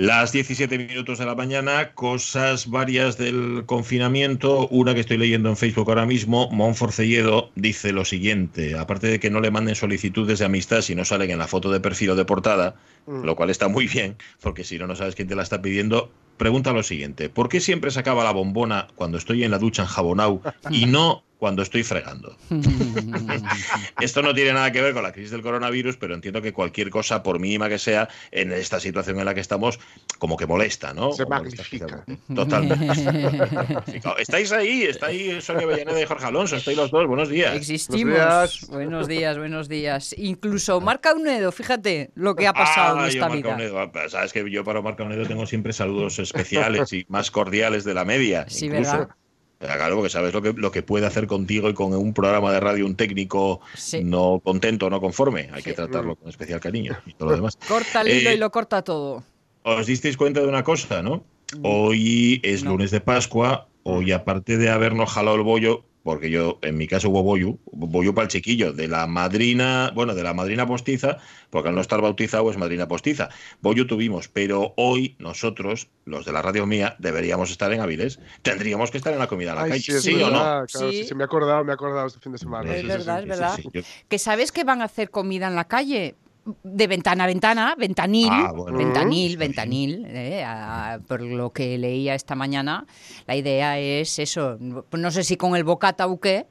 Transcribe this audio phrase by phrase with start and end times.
[0.00, 4.66] Las 17 minutos de la mañana, cosas varias del confinamiento.
[4.68, 9.28] Una que estoy leyendo en Facebook ahora mismo, Monforcelledo dice lo siguiente: aparte de que
[9.28, 12.16] no le manden solicitudes de amistad si no salen en la foto de perfil o
[12.16, 12.76] de portada,
[13.06, 13.24] mm.
[13.24, 16.10] lo cual está muy bien, porque si no, no sabes quién te la está pidiendo.
[16.38, 19.82] Pregunta lo siguiente: ¿por qué siempre se acaba la bombona cuando estoy en la ducha
[19.82, 20.40] en jabonau
[20.70, 22.36] y no cuando estoy fregando.
[24.00, 26.90] Esto no tiene nada que ver con la crisis del coronavirus, pero entiendo que cualquier
[26.90, 29.80] cosa, por mínima que sea, en esta situación en la que estamos,
[30.18, 31.12] como que molesta, ¿no?
[31.12, 32.04] Se magnifica.
[32.34, 32.86] Totalmente.
[34.18, 37.56] Estáis ahí, está ahí Sonia Bellaneda y Jorge Alonso, estáis los dos, buenos días.
[37.56, 38.68] Existimos.
[38.68, 40.14] Buenos días, buenos días.
[40.18, 43.54] Incluso Marca Unedo, fíjate lo que ha pasado en ah, esta vida.
[43.54, 43.90] Unedo.
[44.10, 48.04] Sabes que yo para Marca Unedo tengo siempre saludos especiales y más cordiales de la
[48.04, 48.44] media.
[48.46, 49.08] Sí, ¿verdad?
[49.60, 52.60] Claro, porque sabes lo que, lo que puede hacer contigo y con un programa de
[52.60, 53.60] radio un técnico
[54.02, 55.50] no contento, no conforme.
[55.52, 57.58] Hay que tratarlo con especial cariño y todo lo demás.
[57.68, 59.22] Corta el hilo y eh, lo corta todo.
[59.62, 61.24] Os disteis cuenta de una cosa, ¿no?
[61.54, 61.60] Mm.
[61.62, 66.76] Hoy es lunes de Pascua, hoy aparte de habernos jalado el bollo, porque yo, en
[66.76, 70.66] mi caso, hubo boyu, boyu para el chiquillo, de la madrina, bueno, de la madrina
[70.66, 71.18] postiza,
[71.50, 73.28] porque al no estar bautizado es madrina postiza.
[73.60, 78.18] Boyu tuvimos, pero hoy nosotros, los de la radio mía, deberíamos estar en Avilés.
[78.42, 80.00] Tendríamos que estar en la comida en la calle.
[80.00, 80.66] ¿Sí, o no?
[80.68, 81.04] sí.
[81.04, 82.74] sí, me he acordado, me he acordado este fin de semana.
[82.74, 83.58] Es verdad, es verdad.
[84.08, 86.14] Que sabes que van a hacer comida en la calle
[86.62, 90.44] de ventana a ventana, ventanil, ah, ventanil, ventanil, eh,
[91.06, 92.86] por lo que leía esta mañana,
[93.26, 96.46] la idea es eso, no sé si con el bocata o qué,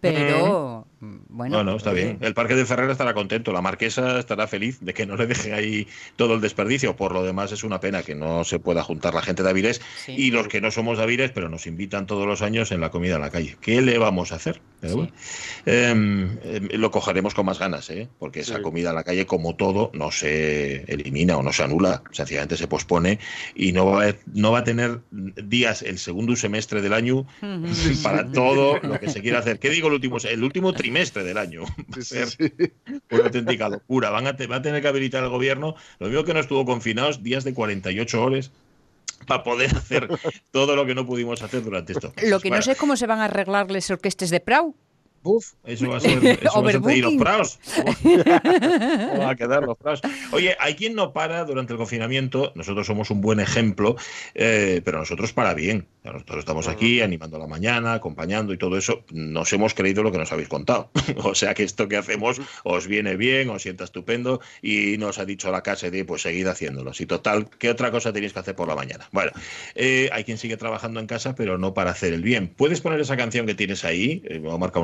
[0.00, 1.64] pero bueno.
[1.64, 2.18] No, está bien.
[2.20, 5.54] El Parque de Ferrer estará contento, la Marquesa estará feliz de que no le dejen
[5.54, 6.94] ahí todo el desperdicio.
[6.96, 9.80] Por lo demás, es una pena que no se pueda juntar la gente de Avilés
[10.06, 12.90] y los que no somos de Avilés, pero nos invitan todos los años en la
[12.90, 13.56] comida en la calle.
[13.60, 14.60] ¿Qué le vamos a hacer?
[15.66, 18.08] Em, em, lo cogeremos con más ganas, ¿eh?
[18.18, 22.02] porque esa comida en la calle, como todo, no se elimina o no se anula,
[22.12, 23.18] sencillamente se pospone
[23.54, 27.26] y no va a, no va a tener días el segundo semestre del año
[28.02, 29.58] para todo lo que se quiera hacer.
[29.58, 31.62] ¿Qué digo el último, el último trimestre del año?
[33.10, 34.10] Una auténtica locura.
[34.10, 37.22] Van a va a tener que habilitar el gobierno, lo mismo que no estuvo confinados,
[37.22, 38.50] días de 48 horas
[39.26, 40.08] para poder hacer
[40.50, 42.12] todo lo que no pudimos hacer durante esto.
[42.22, 44.74] Lo que no sé es cómo se van a arreglar las orquestas de Prau.
[45.22, 46.24] Uf, eso va a ser.
[46.24, 47.58] Eso va a ser los praos.
[48.02, 50.00] ¿Cómo va a quedar los praos?
[50.32, 52.52] Oye, hay quien no para durante el confinamiento.
[52.54, 53.96] Nosotros somos un buen ejemplo,
[54.34, 55.86] eh, pero nosotros para bien.
[56.04, 59.04] Nosotros estamos aquí animando la mañana, acompañando y todo eso.
[59.10, 60.90] Nos hemos creído lo que nos habéis contado.
[61.22, 65.26] o sea que esto que hacemos os viene bien, os sienta estupendo y nos ha
[65.26, 66.92] dicho la casa de pues seguid haciéndolo.
[66.98, 69.08] Y total, ¿qué otra cosa tenéis que hacer por la mañana?
[69.12, 69.32] Bueno,
[69.74, 72.48] eh, hay quien sigue trabajando en casa, pero no para hacer el bien.
[72.56, 74.80] ¿Puedes poner esa canción que tienes ahí, eh, Marca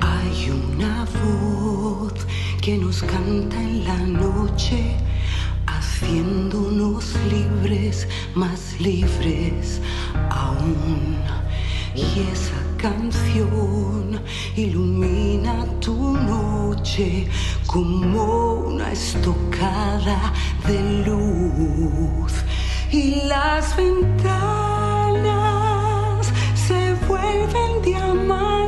[0.00, 2.26] Hay una voz
[2.60, 4.96] que nos canta en la noche,
[5.66, 9.80] haciéndonos libres, más libres
[10.30, 11.16] aún.
[11.94, 14.20] Y esa canción
[14.56, 17.28] ilumina tu noche
[17.66, 20.32] como una estocada
[20.66, 22.43] de luz
[22.94, 24.32] y las ventanas
[26.54, 28.63] se vuelven diamantes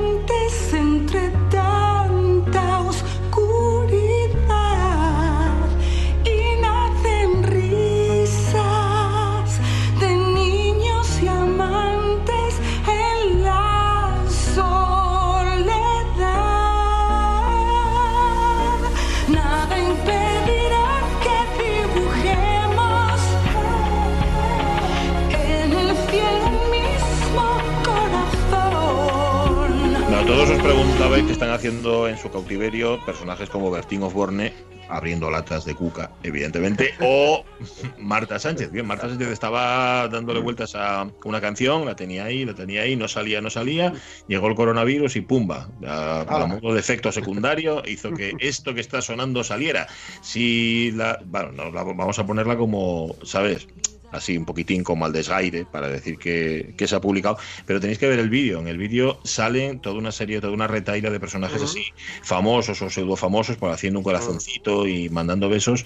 [31.25, 34.53] qué están haciendo en su cautiverio personajes como Bertín Osborne
[34.91, 37.43] abriendo latas de cuca, evidentemente, o
[37.99, 38.71] Marta Sánchez.
[38.71, 42.97] Bien, Marta Sánchez estaba dándole vueltas a una canción, la tenía ahí, la tenía ahí,
[42.97, 43.95] no salía, no salía,
[44.29, 49.01] llegó el coronavirus y pumba, a, modo de efecto secundario, hizo que esto que está
[49.01, 49.87] sonando saliera.
[50.21, 53.67] Si la, bueno, vamos a ponerla como, ¿sabes?
[54.13, 58.09] Así un poquitín como al desaire para decir que, se ha publicado, pero tenéis que
[58.09, 58.61] ver el vídeo.
[58.61, 61.85] En el vídeo salen toda una serie, toda una retaila de personajes así,
[62.23, 65.85] famosos o pseudo famosos, por haciendo un corazoncito y mandando besos.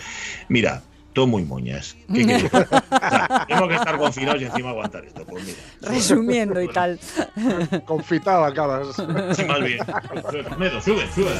[0.49, 0.82] Mira,
[1.12, 1.96] todo muy moñas.
[2.12, 2.25] ¿Qué
[3.49, 5.25] tengo que estar confinados y encima aguantar esto.
[5.25, 5.58] Pues mira.
[5.82, 7.00] Resumiendo y tal.
[7.87, 8.94] Confitado acabas.
[9.37, 9.78] Sí, más bien.
[10.82, 11.32] sube, sube.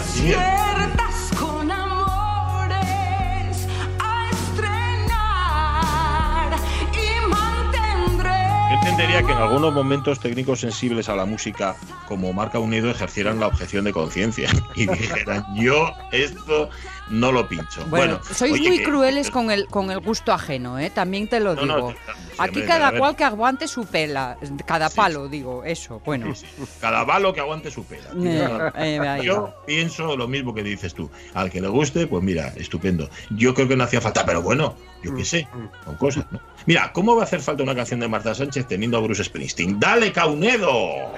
[9.00, 11.75] Sorprendería que en algunos momentos técnicos sensibles a la música,
[12.06, 16.69] como Marca Unido, ejercieran la objeción de conciencia y dijeran, yo esto
[17.08, 17.85] no lo pincho.
[17.87, 20.91] Bueno, sois muy crueles con el, con el gusto ajeno, ¿eh?
[20.91, 21.94] también te lo digo.
[22.41, 26.33] Aquí cada cual que aguante su pela, cada palo, digo, eso, bueno.
[26.81, 28.11] Cada palo que aguante su pela.
[28.81, 31.11] Eh, eh, yo pienso lo mismo que dices tú.
[31.35, 33.09] Al que le guste, pues mira, estupendo.
[33.31, 35.49] Yo creo que no hacía falta, pero bueno, yo qué sé,
[35.85, 36.41] con cosas, ¿no?
[36.67, 39.79] Mira, ¿cómo va a hacer falta una canción de Marta Sánchez teniendo a Bruce Springsteen?
[39.81, 41.13] ¡Dale, Caunedo!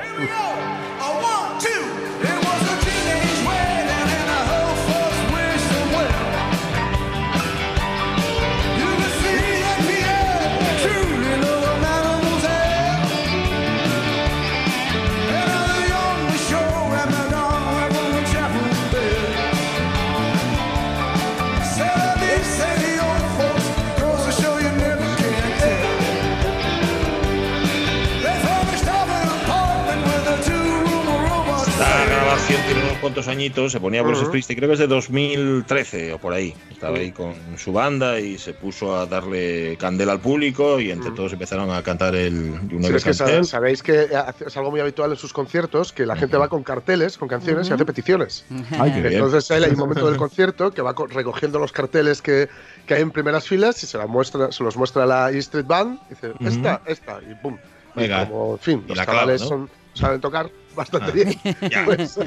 [33.02, 36.54] Cuantos añitos, se ponía Bruce Springsteen, creo que es de 2013 o por ahí.
[36.70, 41.10] Estaba ahí con su banda y se puso a darle candela al público y entre
[41.10, 43.12] todos empezaron a cantar el es que
[43.44, 44.08] sabéis que
[44.46, 47.68] es algo muy habitual en sus conciertos que la gente va con carteles, con canciones
[47.68, 48.44] y hace peticiones.
[48.70, 52.48] Entonces hay un momento del concierto que va recogiendo los carteles que,
[52.86, 55.38] que hay en primeras filas y se, la muestra, se los muestra a la E
[55.38, 57.58] Street Band y dice, esta, esta, y pum.
[57.96, 58.28] Venga.
[58.28, 61.12] como, en fin, los canales son, saben tocar bastante ah.
[61.12, 61.34] bien.
[61.84, 62.18] Pues,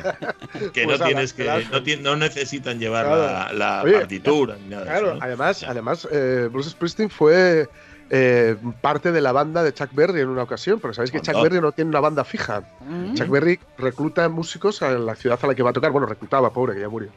[0.74, 4.86] que no tienes que no, necesitan llevar la, partitura ni nada.
[4.86, 7.68] Claro, además, además eh, Bruce Springsteen fue
[8.10, 11.42] eh, parte de la banda de Chuck Berry en una ocasión, porque sabéis que Chuck
[11.42, 12.64] Berry no tiene una banda fija.
[12.82, 13.16] Mm.
[13.16, 15.92] Chuck Berry recluta músicos a la ciudad a la que va a tocar.
[15.92, 17.10] Bueno, reclutaba, pobre, que ya murió.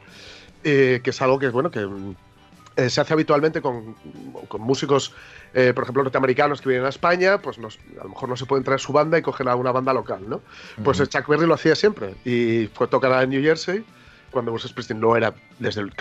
[0.63, 1.87] Eh, que es algo que es bueno que
[2.79, 3.95] eh, se hace habitualmente con,
[4.59, 5.13] músicos,
[5.53, 8.63] eh, por ejemplo, norteamericanos que vienen a España, pues a lo mejor no se pueden
[8.63, 10.41] traer su banda y cogen a una banda local, ¿no?
[10.83, 13.83] Pues Chuck Berry lo hacía siempre y fue a tocar en New Jersey
[14.31, 15.91] cuando Bruce Springsteen no era desde el,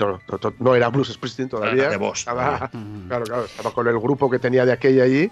[0.59, 1.91] no era Bruce Springsteen todavía.
[1.93, 2.71] Estaba,
[3.09, 5.31] claro, claro, estaba con el grupo que tenía de aquella allí.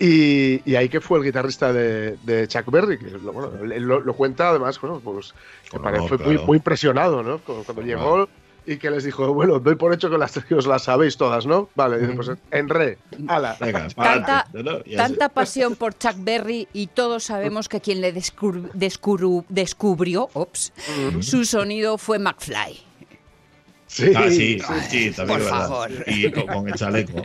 [0.00, 4.80] Y, ahí que fue el guitarrista de, Chuck Berry, que bueno, él lo, cuenta además,
[4.80, 5.34] bueno, pues
[5.68, 7.38] que fue muy, muy, impresionado, ¿no?
[7.38, 8.28] Cuando, llegó
[8.68, 11.70] y que les dijo, bueno, doy por hecho que las, os las sabéis todas, ¿no?
[11.74, 13.56] Vale, pues en re, ala.
[13.96, 14.46] tanta,
[14.94, 20.74] tanta pasión por Chuck Berry y todos sabemos que quien le descubrió, ops,
[21.20, 22.78] su sonido fue McFly.
[23.86, 24.58] Sí, ah, sí,
[24.90, 25.88] sí, también por favor.
[26.06, 27.22] Y con, el chaleco.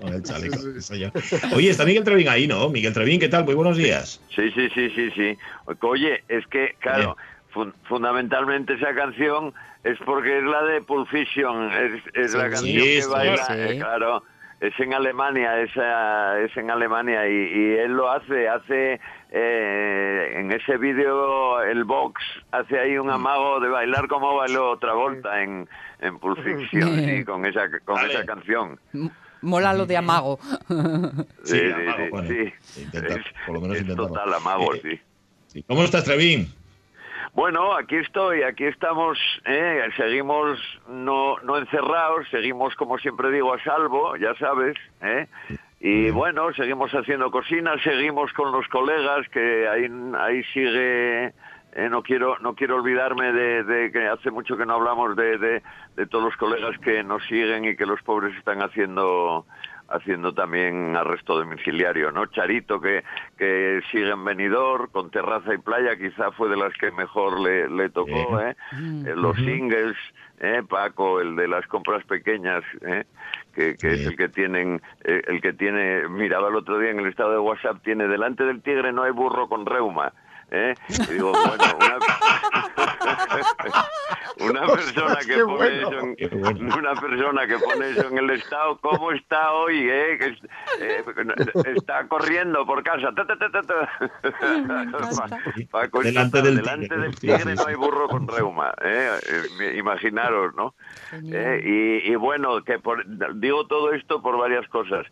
[0.00, 0.56] con el chaleco.
[1.56, 2.68] Oye, está Miguel Trevín ahí, ¿no?
[2.68, 3.44] Miguel Trevín, ¿qué tal?
[3.44, 4.20] Muy buenos días.
[4.32, 5.36] Sí, sí, sí, sí, sí.
[5.80, 7.16] Oye, es que, claro,
[7.88, 9.52] fundamentalmente esa canción
[9.84, 11.70] es porque es la de Pulp Fiction,
[12.14, 14.22] es, la canción que baila, eh, claro,
[14.60, 19.00] es en Alemania, es, es en Alemania y, él lo hace, hace
[19.30, 22.22] eh, en ese vídeo el box
[22.52, 23.10] hace ahí un mm.
[23.10, 25.68] amago de bailar como bailó otra vuelta en,
[26.00, 28.80] en Pulp Fiction y con esa con esa canción.
[29.42, 30.38] Mola lo de amago.
[31.44, 31.60] sí,
[32.26, 32.92] sí, sí,
[33.46, 35.00] por lo menos es total amago, eh,
[35.46, 35.62] sí.
[35.68, 36.48] ¿Cómo estás, Trevín?
[37.36, 43.62] Bueno, aquí estoy, aquí estamos, eh, seguimos no, no encerrados, seguimos, como siempre digo, a
[43.62, 45.26] salvo, ya sabes, ¿eh?
[45.78, 49.86] y bueno, seguimos haciendo cocinas, seguimos con los colegas, que ahí,
[50.18, 55.14] ahí sigue, eh, no quiero no quiero olvidarme de, que hace mucho que no hablamos
[55.14, 59.44] de, de todos los colegas que nos siguen y que los pobres están haciendo
[59.88, 62.26] haciendo también arresto domiciliario, ¿no?
[62.26, 63.04] Charito, que,
[63.38, 67.68] que sigue en venidor, con terraza y playa, quizá fue de las que mejor le,
[67.68, 68.56] le tocó, ¿eh?
[68.72, 69.06] Mm.
[69.06, 69.16] ¿eh?
[69.16, 69.96] Los singles,
[70.40, 70.62] ¿eh?
[70.68, 73.04] Paco, el de las compras pequeñas, ¿eh?
[73.54, 77.00] Que, que es el que tienen, eh, el que tiene, miraba el otro día en
[77.00, 80.12] el estado de WhatsApp, tiene delante del tigre no hay burro con reuma.
[80.50, 80.74] ¿Eh?
[80.88, 81.98] Y digo, bueno, una,
[84.50, 89.12] una persona que pone eso en, una persona que pone eso en el estado, ¿cómo
[89.12, 89.88] está hoy?
[89.88, 90.18] Eh?
[90.18, 90.36] Que,
[90.80, 91.04] eh,
[91.74, 93.10] está corriendo por casa.
[96.02, 98.74] delante del, delante del tigre no hay burro con reuma.
[98.82, 99.10] ¿eh?
[99.60, 100.74] eh imaginaros, ¿no?
[101.32, 103.04] Eh, y, y, bueno, que por,
[103.38, 105.06] digo todo esto por varias cosas.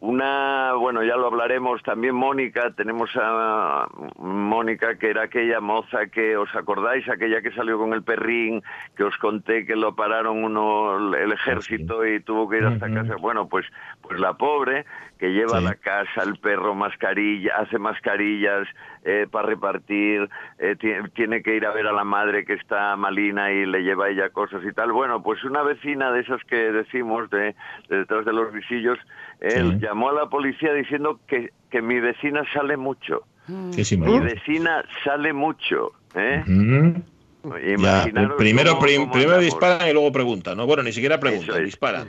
[0.00, 3.86] Una, bueno, ya lo hablaremos también Mónica, tenemos a
[4.18, 8.62] Mónica que era aquella moza que os acordáis, aquella que salió con el perrín,
[8.96, 13.14] que os conté que lo pararon uno el ejército y tuvo que ir hasta casa.
[13.16, 13.64] Bueno, pues
[14.00, 14.84] pues la pobre
[15.22, 18.66] que lleva a la casa el perro mascarilla, hace mascarillas,
[19.04, 20.74] eh, para repartir, eh,
[21.14, 24.08] tiene que ir a ver a la madre que está malina y le lleva a
[24.08, 24.90] ella cosas y tal.
[24.90, 27.54] Bueno, pues una vecina de esas que decimos de,
[27.88, 28.98] detrás de los visillos,
[29.38, 33.22] él llamó a la policía diciendo que, que mi vecina sale mucho.
[33.46, 35.92] mi vecina sale mucho.
[36.16, 36.42] ¿eh?
[38.36, 40.66] Primero, primero disparan y luego preguntan, ¿no?
[40.66, 42.08] Bueno, ni siquiera preguntan, disparan.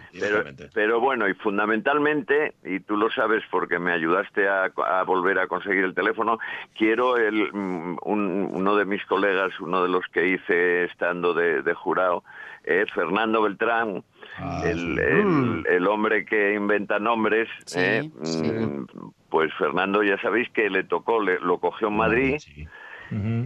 [0.74, 4.72] Pero, bueno, y fundamentalmente, y tú lo sabes porque me ayudaste a,
[5.06, 6.40] volver a conseguir el teléfono,
[6.78, 12.24] quiero el, mm, uno de mis colegas, uno de los que hice estando de, jurado,
[12.64, 14.04] es Fernando Beltrán,
[14.38, 15.66] ah, mm.
[15.68, 17.50] el, hombre que inventa nombres.
[17.76, 18.10] ¿eh?
[18.14, 18.86] Mm,
[19.30, 22.38] pues Fernando, ya sabéis que le tocó, le, lo cogió en Madrid.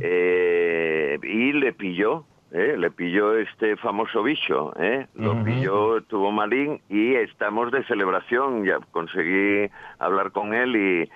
[0.02, 2.76] Eh, y le pilló, ¿eh?
[2.78, 5.08] le pilló este famoso bicho, ¿eh?
[5.16, 9.70] lo pilló, tuvo malín y estamos de celebración, ya conseguí
[10.00, 11.10] hablar con él y,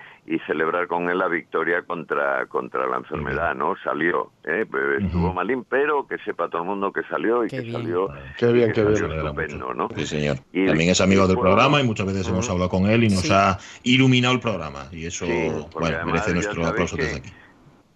[0.46, 3.74] celebrar con él la victoria contra, contra la enfermedad, ¿no?
[3.82, 4.64] Salió, ¿eh?
[5.00, 8.08] estuvo malín, pero que sepa todo el mundo que salió y que salió.
[8.38, 9.12] Qué bien, qué bien.
[9.12, 9.88] Estupendo, ¿no?
[9.96, 10.36] Sí, señor.
[10.52, 13.30] Y, También es amigo del programa y muchas veces hemos hablado con él y nos
[13.30, 15.26] ha iluminado el programa y eso
[15.74, 17.32] bueno, merece nuestro aplauso desde aquí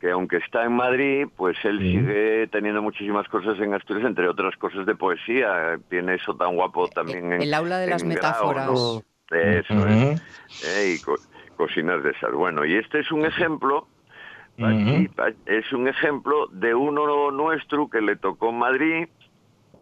[0.00, 4.56] que aunque está en Madrid, pues él sigue teniendo muchísimas cosas en Asturias, entre otras
[4.56, 5.78] cosas de poesía.
[5.88, 7.42] Tiene eso tan guapo también en...
[7.42, 8.68] El aula de las metáforas.
[9.30, 10.22] Eso es.
[10.64, 11.00] Eh, y
[11.56, 12.32] cocinas de esas.
[12.32, 13.88] Bueno, y este es un ejemplo...
[14.58, 18.58] Es un ejemplo de uno nuestro que le tocó en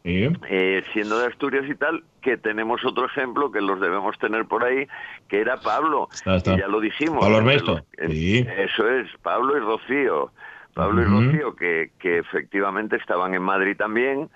[0.06, 4.62] Eh, siendo de Asturias y tal, que tenemos otro ejemplo que los debemos tener por
[4.62, 4.86] ahí,
[5.28, 6.10] que era Pablo.
[6.26, 7.20] ya lo dijimos.
[7.20, 7.80] Pablo Ernesto.
[7.96, 10.30] Eso es, Pablo y Rocío.
[10.74, 14.28] Pablo y Rocío, que, que efectivamente estaban en Madrid también,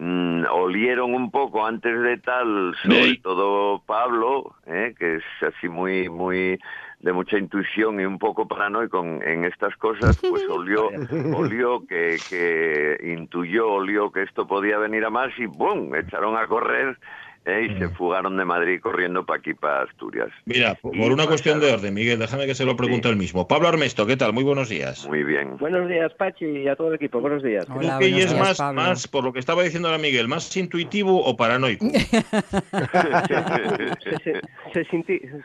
[0.00, 6.08] mm, olieron un poco antes de tal, sobre todo Pablo, eh, que es así muy,
[6.08, 6.58] muy
[7.00, 10.88] de mucha intuición y un poco paranoico en, estas cosas, pues olió,
[11.34, 15.94] olió que, que intuyó, olió que esto podía venir a más y ¡bum!
[15.94, 16.98] echaron a correr
[17.46, 17.68] ¿eh?
[17.70, 17.92] y se mm.
[17.94, 20.28] fugaron de Madrid corriendo para aquí, para Asturias.
[20.44, 23.48] Mira, por, una cuestión de orden, Miguel, déjame que se lo pregunte el mismo.
[23.48, 24.32] Pablo Armesto, ¿qué tal?
[24.32, 25.06] Muy buenos días.
[25.06, 25.56] Muy bien.
[25.58, 27.20] Buenos días, Pachi, y a todo el equipo.
[27.20, 27.66] Buenos días.
[27.68, 31.36] Hola, que es más, más, por lo que estaba diciendo ahora Miguel, más intuitivo o
[31.36, 31.86] paranoico?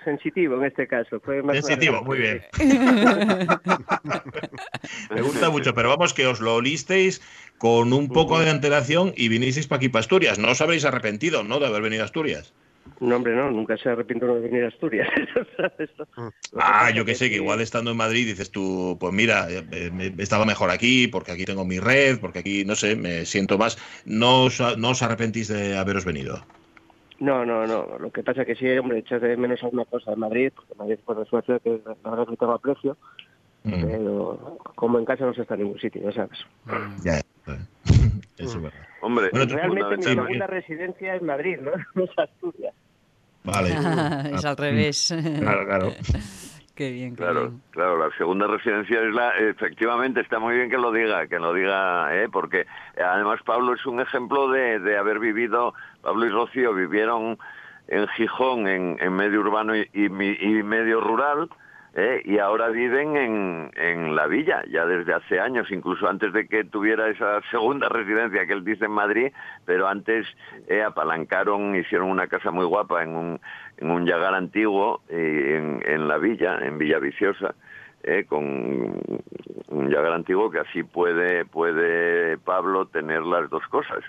[0.03, 1.21] Sensitivo en este caso.
[1.51, 2.41] Sensitivo, muy bien.
[5.09, 7.21] Me gusta mucho, pero vamos que os lo olisteis
[7.57, 10.39] con un poco de antelación y vinisteis para aquí, para Asturias.
[10.39, 12.53] No os habréis arrepentido, ¿no?, de haber venido a Asturias.
[12.99, 15.07] No, hombre, no, nunca se arrepiento de venir a Asturias.
[16.55, 20.45] ah, yo que sé, que igual estando en Madrid dices tú, pues mira, eh, estaba
[20.45, 23.77] mejor aquí, porque aquí tengo mi red, porque aquí, no sé, me siento más.
[24.05, 26.45] ¿No os, no os arrepentís de haberos venido?
[27.19, 27.97] No, no, no.
[27.97, 30.75] Lo que pasa es que sí, hombre, echas de menos alguna cosa de Madrid, porque
[30.75, 32.97] Madrid por suerte que la verdad que tengo aprecio,
[33.65, 33.85] mm.
[33.85, 36.39] pero como en casa no se está en ningún sitio, ya sabes.
[37.03, 37.19] Ya,
[38.37, 38.79] eso es verdad.
[39.01, 41.71] Hombre, realmente mi segunda residencia es Madrid, ¿no?
[41.95, 42.73] No es Asturias.
[43.43, 43.69] Vale.
[44.33, 45.13] es al revés.
[45.39, 45.93] Claro, claro.
[46.75, 47.97] Qué bien, claro, claro.
[47.97, 52.13] La segunda residencia es la, efectivamente, está muy bien que lo diga, que lo diga,
[52.21, 52.27] ¿eh?
[52.29, 52.65] porque
[53.01, 57.37] además Pablo es un ejemplo de, de haber vivido, Pablo y Rocío vivieron
[57.87, 61.49] en Gijón, en, en medio urbano y, y, y medio rural,
[61.95, 62.21] ¿eh?
[62.25, 66.63] y ahora viven en, en la villa, ya desde hace años, incluso antes de que
[66.63, 69.31] tuviera esa segunda residencia que él dice en Madrid,
[69.65, 70.27] pero antes
[70.67, 73.39] eh, apalancaron, hicieron una casa muy guapa en un,
[73.77, 77.55] en un yagar antiguo en, en la villa, en Villa Viciosa.
[78.07, 79.01] Eh, con
[79.69, 84.03] un yagar antiguo que así puede puede Pablo tener las dos cosas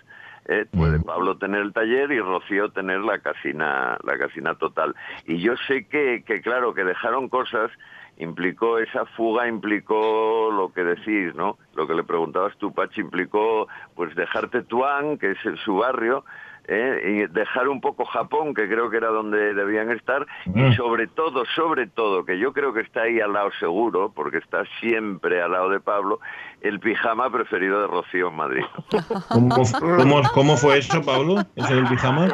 [0.49, 4.95] eh, puede Pablo tener el taller y Rocío tener la casina, la casina total.
[5.27, 7.71] Y yo sé que, que claro, que dejaron cosas,
[8.19, 11.59] implicó esa fuga, implicó lo que decís, ¿no?
[11.75, 16.25] Lo que le preguntabas tú, Pachi, implicó pues dejarte Tuán, que es su barrio,
[16.69, 17.01] ¿eh?
[17.05, 20.73] y dejar un poco Japón, que creo que era donde debían estar, y mm.
[20.75, 24.65] sobre todo, sobre todo, que yo creo que está ahí al lado seguro, porque está
[24.81, 26.21] siempre al lado de Pablo,
[26.61, 28.65] el pijama preferido de Rocío en Madrid.
[29.29, 31.43] ¿Cómo, fue eso, Pablo?
[31.55, 32.29] ¿Eso del pijama?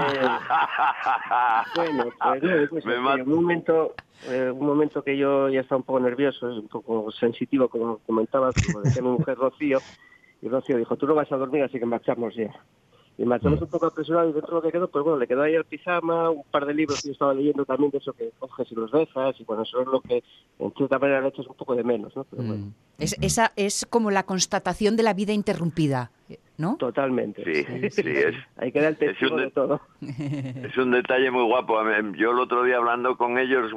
[1.76, 2.84] bueno, pues, pues
[3.26, 3.94] un momento...
[4.28, 8.54] Eh, un momento que yo ya estaba un poco nervioso un poco sensitivo, como comentabas,
[8.64, 9.80] como decía mi mujer Rocío,
[10.40, 12.52] y Rocío dijo, tú no vas a dormir, así que marchamos ya.
[13.18, 13.64] Y marchamos mm.
[13.64, 15.64] un poco apresurado y dentro de lo que quedó, pues bueno, le quedó ahí el
[15.64, 18.74] pijama, un par de libros que yo estaba leyendo también de eso que coges y
[18.74, 20.24] los dejas, y bueno, eso es lo que
[20.58, 22.24] en cierta manera le echas un poco de menos, ¿no?
[22.24, 22.74] Pero mm.
[22.98, 26.10] es, esa es como la constatación de la vida interrumpida,
[26.58, 26.76] ¿no?
[26.76, 27.42] Totalmente.
[27.44, 28.36] Sí, sí, es.
[28.56, 29.80] Hay que dar testigo de, todo.
[30.00, 31.78] Es un detalle muy guapo.
[32.14, 33.72] Yo el otro día hablando con ellos,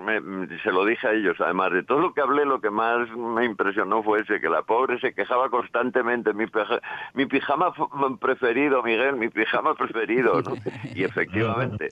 [0.64, 3.46] se lo dije a ellos, además de todo lo que hablé, lo que más me
[3.46, 6.46] impresionó fue ese, que la pobre se quejaba constantemente, mi,
[7.14, 7.74] mi pijama
[8.20, 10.56] preferido, Miguel, mi pijama preferido, ¿no?
[10.96, 11.90] Y efectivamente,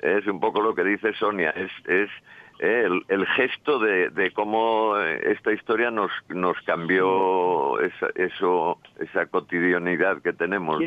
[0.00, 1.70] es un poco lo que dice Sonia, es...
[1.86, 2.10] es
[2.58, 10.22] eh, el, gesto de, cómo eh, esta historia nos, nos cambió esa, eso, esa cotidianidad
[10.22, 10.82] que tenemos.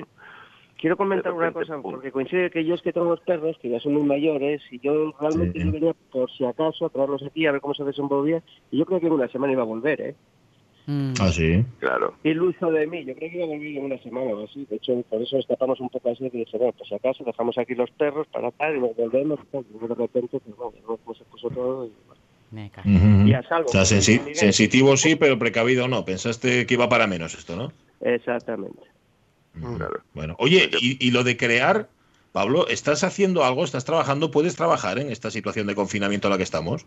[0.79, 3.79] Quiero, comentar una cosa, porque coincide que yo es que tengo los perros, que ya
[3.81, 7.61] son muy mayores, y yo realmente venía por si acaso a traerlos aquí a ver
[7.61, 10.15] cómo se desenvolvía, y yo creo que en una semana iba a volver, ¿eh?
[10.89, 11.13] Mm.
[11.19, 11.63] Ah, sí.
[11.77, 12.15] Claro.
[12.23, 13.05] Iluso de mí.
[13.05, 14.65] Yo creo que iba a volver en una semana o así.
[14.67, 16.25] De hecho, por eso escapamos un poco así.
[16.25, 19.39] Y dije, bueno, pues si acaso dejamos aquí los perros para tal y nos volvemos.
[19.53, 23.27] Y de repente, pues bueno, pues se puso todo y bueno.
[23.27, 23.69] Y a salvo.
[23.69, 26.05] O sea, sensitivo sí, pero precavido no.
[26.05, 27.71] Pensaste que iba para menos esto, ¿no?
[28.01, 28.81] Exactamente.
[29.53, 30.01] Claro.
[30.15, 31.89] Bueno, oye, ¿y, ¿y, lo de crear,
[32.31, 33.63] Pablo, ¿estás haciendo algo?
[33.63, 34.31] ¿Estás trabajando?
[34.31, 36.85] ¿Puedes trabajar en esta situación de confinamiento en la que estamos?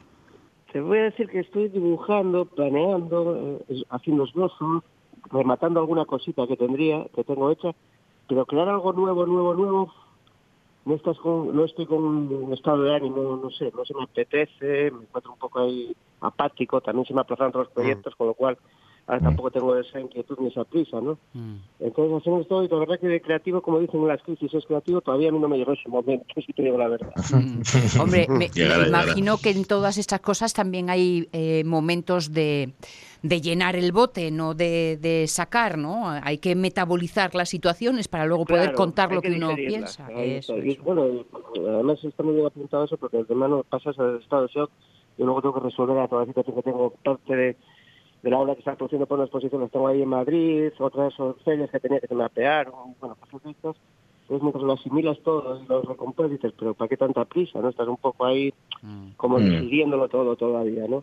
[0.72, 4.82] Te voy a decir que estoy dibujando, planeando, eh, haciendo esbozos,
[5.30, 7.72] rematando alguna cosita que tendría, que tengo hecha,
[8.26, 9.92] pero crear algo nuevo, nuevo, nuevo,
[10.86, 14.04] no estás con, no estoy con un estado de ánimo, no sé, no se me
[14.04, 17.74] apetece, me encuentro un poco ahí apático, también se me aplazan otros mm.
[17.74, 18.56] proyectos, con lo cual
[19.12, 19.24] ahora mm.
[19.24, 21.18] tampoco tengo esa inquietud ni esa prisa, ¿no?
[21.34, 21.56] Mm.
[21.80, 24.64] Entonces hacemos todo y la verdad que de creativo, como dicen en las crisis, es
[24.64, 27.12] creativo, todavía a mí no me llegó ese momento, si te digo la verdad.
[28.00, 28.50] Hombre, me,
[28.86, 32.72] imagino que en todas estas cosas también hay eh, momentos de,
[33.22, 36.08] de, llenar el bote, no de, de, sacar, ¿no?
[36.08, 40.08] Hay que metabolizar las situaciones para luego poder contar lo que, uno piensa.
[40.10, 41.06] y, bueno,
[41.56, 44.70] además está muy bien apuntado eso porque el tema no pasas al estado de shock
[45.18, 47.56] y luego tengo que resolver a toda la situación que tengo parte de
[48.22, 51.14] de la obra que está produciendo por una exposición tengo ahí en Madrid, otras
[51.44, 53.76] ferias que tenía que mapear, bueno, cosas estas.
[54.22, 57.60] Entonces, mientras lo asimilas todo y lo recompras, dices, pero ¿para qué tanta prisa?
[57.60, 59.10] no Estás un poco ahí mm.
[59.16, 59.42] como mm.
[59.44, 61.02] decidiéndolo todo todavía, ¿no?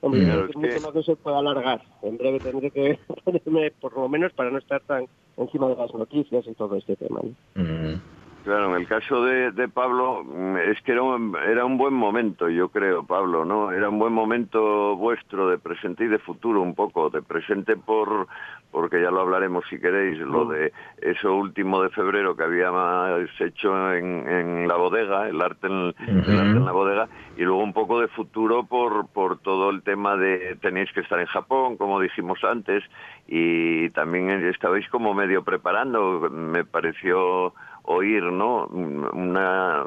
[0.00, 0.50] Hombre, mm.
[0.50, 1.82] es mucho más que se puede alargar.
[2.02, 5.94] En breve tendré que ponerme, por lo menos, para no estar tan encima de las
[5.94, 7.20] noticias y todo este tema.
[7.22, 7.62] ¿no?
[7.62, 8.00] Mm.
[8.48, 11.92] Claro, en el caso de, de Pablo, mm, es que era un, era un buen
[11.92, 13.72] momento, yo creo, Pablo, ¿no?
[13.72, 18.26] Era un buen momento vuestro de presente y de futuro, un poco, de presente por,
[18.70, 20.48] porque ya lo hablaremos si queréis, lo mm.
[20.48, 25.94] de eso último de febrero que habíamos hecho en, en la bodega, el arte en,
[26.06, 29.82] el arte en la bodega, y luego un poco de futuro por, por todo el
[29.82, 32.82] tema de tenéis que estar en Japón, como dijimos antes,
[33.26, 37.52] y también estabais como medio preparando, me pareció
[37.88, 38.66] oír, ¿no?
[38.66, 39.86] Una,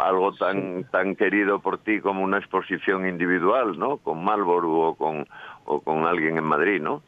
[0.00, 3.98] algo tan tan querido por ti como una exposición individual, ¿no?
[3.98, 5.26] Con Marlboro o con
[5.64, 7.02] o con alguien en Madrid, ¿no?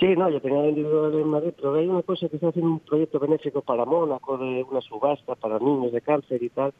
[0.00, 2.80] Sí, no, yo tenía individual en Madrid, pero hay una cosa que se hace un
[2.80, 6.72] proyecto benéfico para Mónaco de una subasta para niños de cáncer y tal,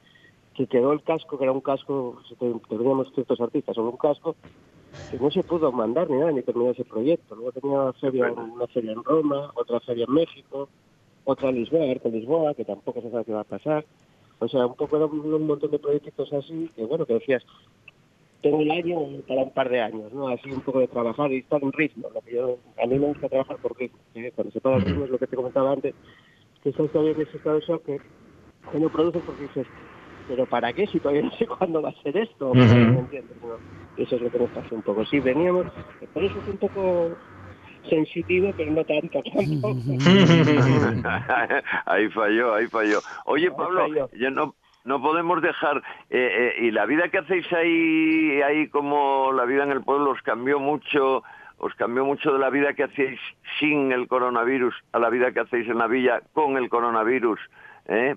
[0.55, 2.21] que quedó el casco, que era un casco,
[2.69, 4.35] teníamos ciertos artistas sobre un casco,
[5.11, 7.37] que no se pudo mandar ni nada, ni terminar ese proyecto.
[7.37, 10.69] Luego tenía una feria, una feria en Roma, otra feria en México,
[11.25, 13.85] otra en Lisboa, Arte Lisboa, que tampoco se sabe qué va a pasar.
[14.39, 17.45] O sea, un poco era un, montón de proyectos así, que bueno, que decías,
[18.41, 20.29] tengo el año para un par de años, ¿no?
[20.29, 22.09] Así un poco de trabajar y estar en ritmo.
[22.13, 24.01] Lo que yo, a mí me gusta trabajar por ritmo.
[24.35, 25.95] Cuando se para el ritmo es lo que te comentaba antes,
[26.63, 28.01] que estás todavía en ese estado de shock que,
[28.79, 29.67] no produces porque dices,
[30.27, 32.53] ¿pero para qué si todavía no sé cuándo va a ser esto?
[32.55, 33.37] ¿Me entiendes?
[33.97, 35.05] Eso es lo que nos pasa un poco.
[35.05, 35.67] Sí, veníamos,
[36.13, 37.19] por eso es un poco
[37.89, 39.23] sensitivo, pero no tanto
[41.87, 43.01] ahí falló, ahí falló.
[43.25, 45.79] Oye, Pablo, ya no no podemos dejar
[46.11, 50.11] eh, eh, y la vida que hacéis ahí ahí como la vida en el pueblo
[50.11, 51.23] os cambió mucho
[51.59, 53.21] os cambió mucho de la vida que hacéis
[53.61, 57.39] sin el coronavirus a la vida que hacéis en la villa con el coronavirus
[57.87, 58.15] ¿Eh?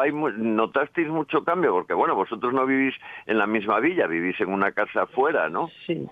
[0.00, 1.72] Hay, ¿Notasteis mucho cambio?
[1.72, 2.94] Porque, bueno, vosotros no vivís
[3.26, 5.68] en la misma villa, vivís en una casa afuera, ¿no?
[5.86, 6.06] Sí,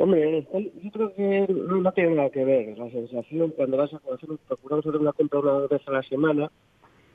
[0.00, 0.46] Hombre,
[0.82, 2.78] yo creo que no, tiene nada que ver.
[2.78, 6.50] La sensación cuando vas a conocer, procuramos hacer una compra una vez a la semana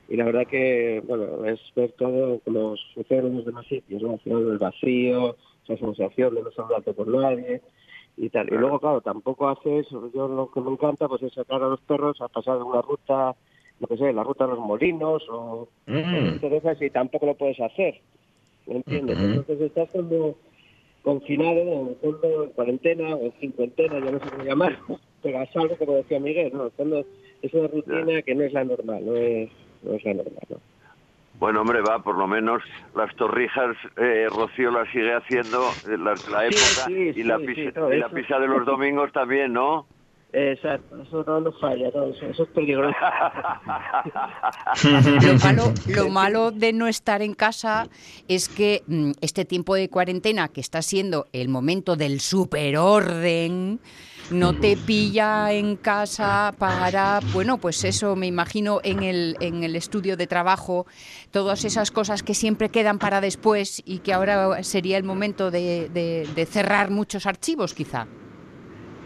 [0.08, 4.20] y la verdad que, bueno, es ver todo como sucede en los demás sitios, ¿no?
[4.24, 7.60] el vacío, esa sensación de no saludarte por nadie
[8.16, 8.46] y tal.
[8.52, 11.80] Y luego, claro, tampoco haces, yo lo que me encanta pues es sacar a los
[11.80, 13.34] perros a pasar una ruta,
[13.80, 16.80] no sé, la ruta de los molinos o mm.
[16.80, 18.00] y tampoco lo puedes hacer,
[18.68, 19.18] ¿me entiendes?
[19.18, 20.36] Entonces estás como
[21.06, 24.76] confinado, en el fondo en cuarentena o en cincuentena, ya no sé cómo llamar,
[25.22, 26.62] pero a salvo, como decía Miguel, ¿no?
[26.62, 27.06] En el fondo
[27.42, 29.48] es una rutina que no es la normal, no es,
[29.84, 30.56] no es la normal, ¿no?
[31.38, 32.60] Bueno, hombre, va, por lo menos
[32.96, 37.98] las torrijas eh, Rocío las sigue haciendo, eh, la, la época y, la pisa, y
[37.98, 39.86] la pisa de los domingos también, ¿no?
[40.32, 42.94] Exacto, eso no nos falla, eso, es peligroso.
[45.22, 47.88] lo, malo, lo malo de no estar en casa
[48.26, 53.80] es que mm, este tiempo de cuarentena, que está siendo el momento del superorden,
[54.30, 59.76] no te pilla en casa para, bueno, pues eso, me imagino en el, en el
[59.76, 60.86] estudio de trabajo,
[61.30, 65.88] todas esas cosas que siempre quedan para después y que ahora sería el momento de,
[65.88, 68.08] de cerrar muchos archivos, quizá.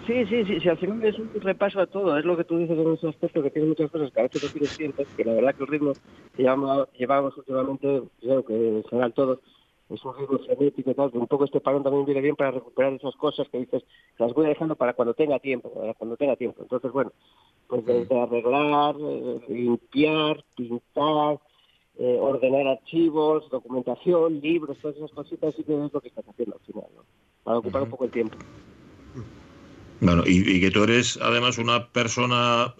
[0.06, 2.58] Sí, sí, sí, sí, al final es un repaso a todo, es lo que tú
[2.58, 5.24] dices en ese aspecto, que tiene muchas cosas que a veces no tienes tiempo, que
[5.24, 5.92] la verdad que el ritmo
[6.36, 9.38] que llevamos, últimamente, creo que en general todos,
[9.90, 12.50] es un ritmo frenético y tal, que un poco este parón también viene bien para
[12.50, 13.84] recuperar esas cosas que dices,
[14.18, 16.62] las voy dejando para cuando tenga tiempo, para cuando tenga tiempo.
[16.62, 17.12] Entonces, bueno,
[17.68, 21.38] pues desde arreglar, eh, limpiar, pintar,
[21.98, 26.56] eh, ordenar archivos, documentación, libros, todas esas cositas, sí que es lo que estás haciendo
[26.56, 27.02] al final, ¿no?
[27.44, 28.36] Para ocupar un poco el tiempo.
[30.00, 32.74] Bueno, y, que tú eres además una persona.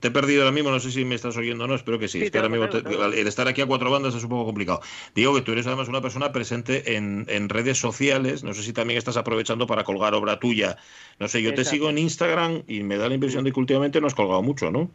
[0.00, 2.06] Te he perdido ahora mismo, no sé si me estás oyendo o no, espero que
[2.06, 2.22] sí.
[2.22, 4.80] es que ahora mismo el estar aquí a cuatro bandas es un poco complicado.
[5.14, 8.44] Digo que tú eres además una persona presente en, en redes sociales.
[8.44, 10.76] No sé si también estás aprovechando para colgar obra tuya.
[11.18, 14.00] No sé, yo te sigo en Instagram y me da la impresión de que últimamente
[14.00, 14.90] no has colgado mucho, ¿no?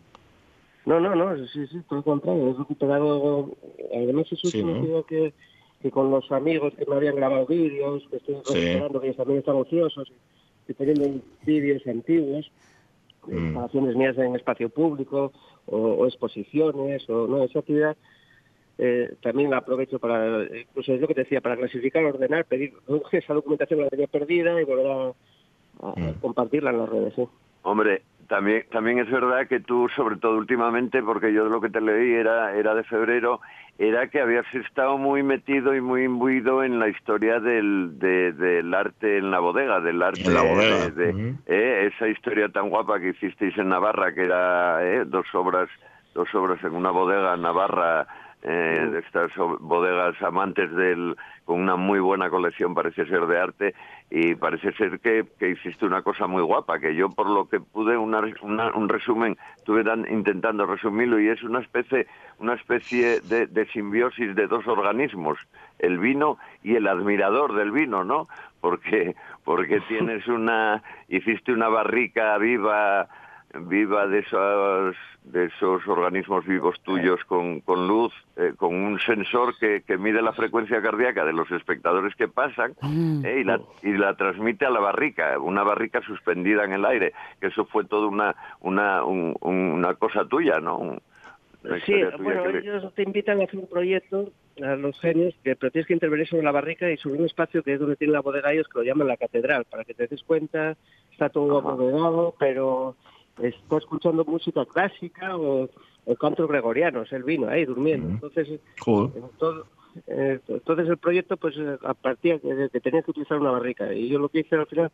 [0.85, 2.51] No, no, no, sí, sí, todo lo contrario.
[2.51, 3.57] He recuperado.
[3.93, 5.33] Además, es un que,
[5.81, 9.39] que con los amigos que me habían grabado vídeos, que estoy recuperando, que ellos también
[9.39, 10.11] están ociosos
[10.71, 12.51] estoy teniendo vídeos antiguos,
[13.27, 13.37] mm.
[13.37, 15.31] instalaciones mías en espacio público
[15.67, 17.95] o, exposiciones o no esa actividad
[18.77, 22.73] eh, también la aprovecho para incluso es lo que te decía para clasificar ordenar pedir
[23.11, 25.13] esa documentación la tenía perdida y volver a,
[25.99, 26.19] mm.
[26.19, 27.13] compartirla en las redes
[27.61, 31.81] hombre también también es verdad que tú sobre todo últimamente porque yo lo que te
[31.81, 33.41] leí era era de febrero
[33.77, 39.17] era que habías estado muy metido y muy imbuido en la historia del, del arte
[39.17, 40.89] en la bodega, del arte en la bodega.
[40.91, 45.67] De, eh, esa historia tan guapa que hicisteis en Navarra, que era eh, dos obras,
[46.13, 48.07] dos obras en una bodega en Navarra
[48.43, 53.75] eh, de estas bodegas amantes del con una muy buena colección parece ser de arte
[54.09, 57.59] y parece ser que, que hiciste una cosa muy guapa que yo por lo que
[57.59, 58.21] pude una,
[58.73, 62.07] un resumen estuve intentando resumirlo y es una especie
[62.39, 65.37] una especie de, de simbiosis de dos organismos
[65.77, 68.27] el vino y el admirador del vino no
[68.59, 73.07] porque porque tienes una hiciste una barrica viva
[73.59, 79.57] viva de esos, de esos organismos vivos tuyos con, con luz, eh, con un sensor
[79.57, 83.25] que, que, mide la frecuencia cardíaca de los espectadores que pasan mm.
[83.25, 87.13] eh, y, la, y la transmite a la barrica, una barrica suspendida en el aire,
[87.39, 90.97] que eso fue todo una, una, una cosa tuya, ¿no?
[91.85, 94.31] Sí, bueno, ellos te invitan a hacer un proyecto
[94.63, 97.61] a los genios, que, pero tienes que intervenir sobre la barrica y sobre un espacio
[97.61, 100.07] que es donde tiene la bodega ellos, que lo llaman la catedral, para que te
[100.07, 100.75] des cuenta,
[101.11, 102.95] está todo abovedado, pero
[103.41, 105.69] está escuchando música clásica o,
[106.05, 108.09] o cantos gregorianos, él vino ahí durmiendo.
[108.09, 108.59] Entonces,
[110.07, 113.93] eh, entonces el proyecto pues eh, a partir de que tenía que utilizar una barrica.
[113.93, 114.91] Y yo lo que hice al final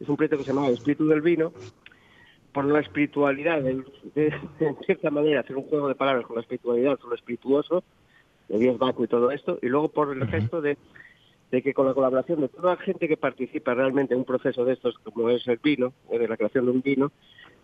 [0.00, 1.52] es un proyecto que se llama Espíritu del Vino
[2.52, 3.84] por la espiritualidad, de,
[4.60, 7.84] en cierta manera hacer un juego de palabras con la espiritualidad, con lo espirituoso,
[8.48, 10.78] de Dios Baco y todo esto, y luego por el gesto de,
[11.50, 14.64] de que con la colaboración de toda la gente que participa realmente en un proceso
[14.64, 17.12] de estos, como es el vino, de la creación de un vino,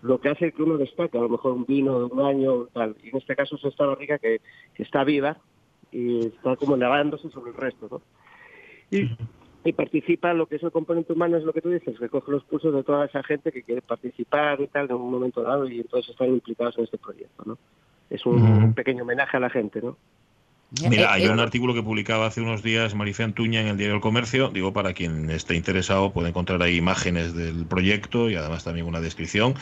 [0.02, 2.96] lo que hace que uno destaque, a lo mejor un vino de un año, tal.
[3.02, 4.40] Y en este caso es esta barrica que,
[4.74, 5.38] que está viva
[5.92, 8.02] y está como navándose sobre el resto, ¿no?
[8.90, 9.08] Y,
[9.64, 12.32] y, participa lo que es el componente humano, es lo que tú dices, que coge
[12.32, 15.66] los pulsos de toda esa gente que quiere participar y tal en un momento dado
[15.68, 17.58] y entonces están implicados en este proyecto, ¿no?
[18.10, 19.96] Es un pequeño homenaje a la gente, ¿no?
[20.80, 23.76] Mira, eh, hay un eh, artículo que publicaba hace unos días Marifé Antuña en el
[23.76, 24.48] Diario del Comercio.
[24.48, 29.00] Digo, para quien esté interesado, puede encontrar ahí imágenes del proyecto y además también una
[29.00, 29.54] descripción.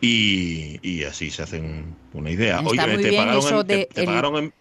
[0.00, 2.60] Y, así se hacen una idea.
[2.60, 4.52] Oye, te pagaron, en,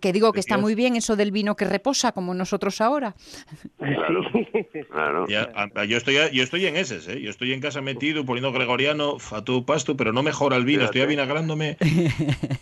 [0.00, 3.14] que digo que está muy bien eso del vino que reposa, como nosotros ahora.
[4.90, 7.20] Claro, yo, estoy, yo estoy en ese, ¿eh?
[7.20, 10.84] yo estoy en casa metido poniendo gregoriano a tu pasto, pero no mejora el vino,
[10.84, 11.76] estoy avinagrándome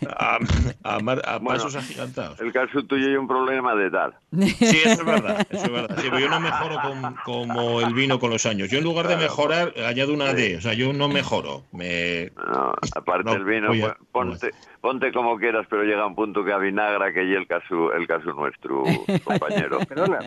[0.07, 0.37] a,
[0.83, 2.39] a, pasos agigantados.
[2.39, 4.13] El caso tuyo hay un problema de tal.
[4.31, 5.97] Sí, eso es verdad, eso es verdad.
[6.19, 6.77] yo no mejoro
[7.23, 8.69] como el vino con los años.
[8.69, 11.63] Yo en lugar de mejorar, añado una D, o sea, yo no mejoro.
[11.71, 12.31] Me...
[12.95, 17.23] aparte del vino, pues, ponte, ponte como quieras, pero llega un punto que avinagra que
[17.23, 18.83] y el caso, el caso nuestro,
[19.23, 19.79] compañero.
[19.79, 20.19] Perdona,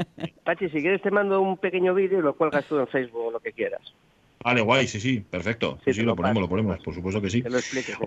[0.45, 3.31] Pachi, si quieres te mando un pequeño vídeo y lo cuelgas tú en Facebook o
[3.31, 3.95] lo que quieras.
[4.43, 5.79] Vale, guay, sí, sí, perfecto.
[5.85, 7.45] Sí, sí, lo, ponemos, lo ponemos, por supuesto que sí.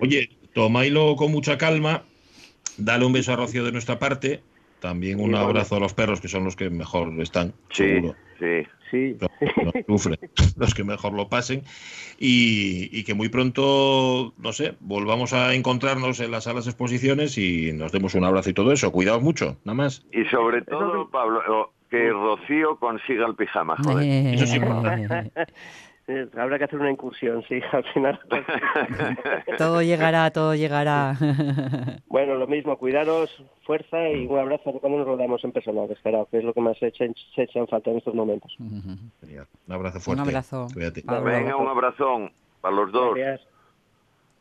[0.00, 2.02] Oye, tomáislo con mucha calma,
[2.76, 4.42] dale un beso a Rocío de nuestra parte
[4.82, 7.54] También un abrazo a los perros, que son los que mejor están.
[7.70, 8.16] Sí, seguro.
[8.38, 8.66] sí.
[8.90, 9.16] Sí.
[9.18, 10.18] Los, sufren,
[10.56, 11.62] los que mejor lo pasen.
[12.18, 17.38] Y, y, que muy pronto, no sé, volvamos a encontrarnos en las salas de exposiciones
[17.38, 18.92] y nos demos un abrazo y todo eso.
[18.92, 20.04] Cuidaos mucho, nada más.
[20.12, 24.34] Y sobre todo, Pablo, que Rocío consiga el pijama, joder.
[24.34, 25.32] Eso es importante.
[26.36, 28.18] Habrá que hacer una incursión, sí, al final.
[29.58, 31.16] todo llegará, todo llegará.
[32.08, 33.30] bueno, lo mismo, cuidaros,
[33.64, 36.88] fuerza y un abrazo cuando nos rodamos en persona, que es lo que más se
[36.88, 38.52] echa, se echa en falta en estos momentos.
[38.58, 39.12] Un
[39.68, 40.22] abrazo fuerte.
[40.22, 40.68] Un abrazo.
[40.74, 43.14] Venga, un abrazón para los dos.
[43.14, 43.48] Gracias.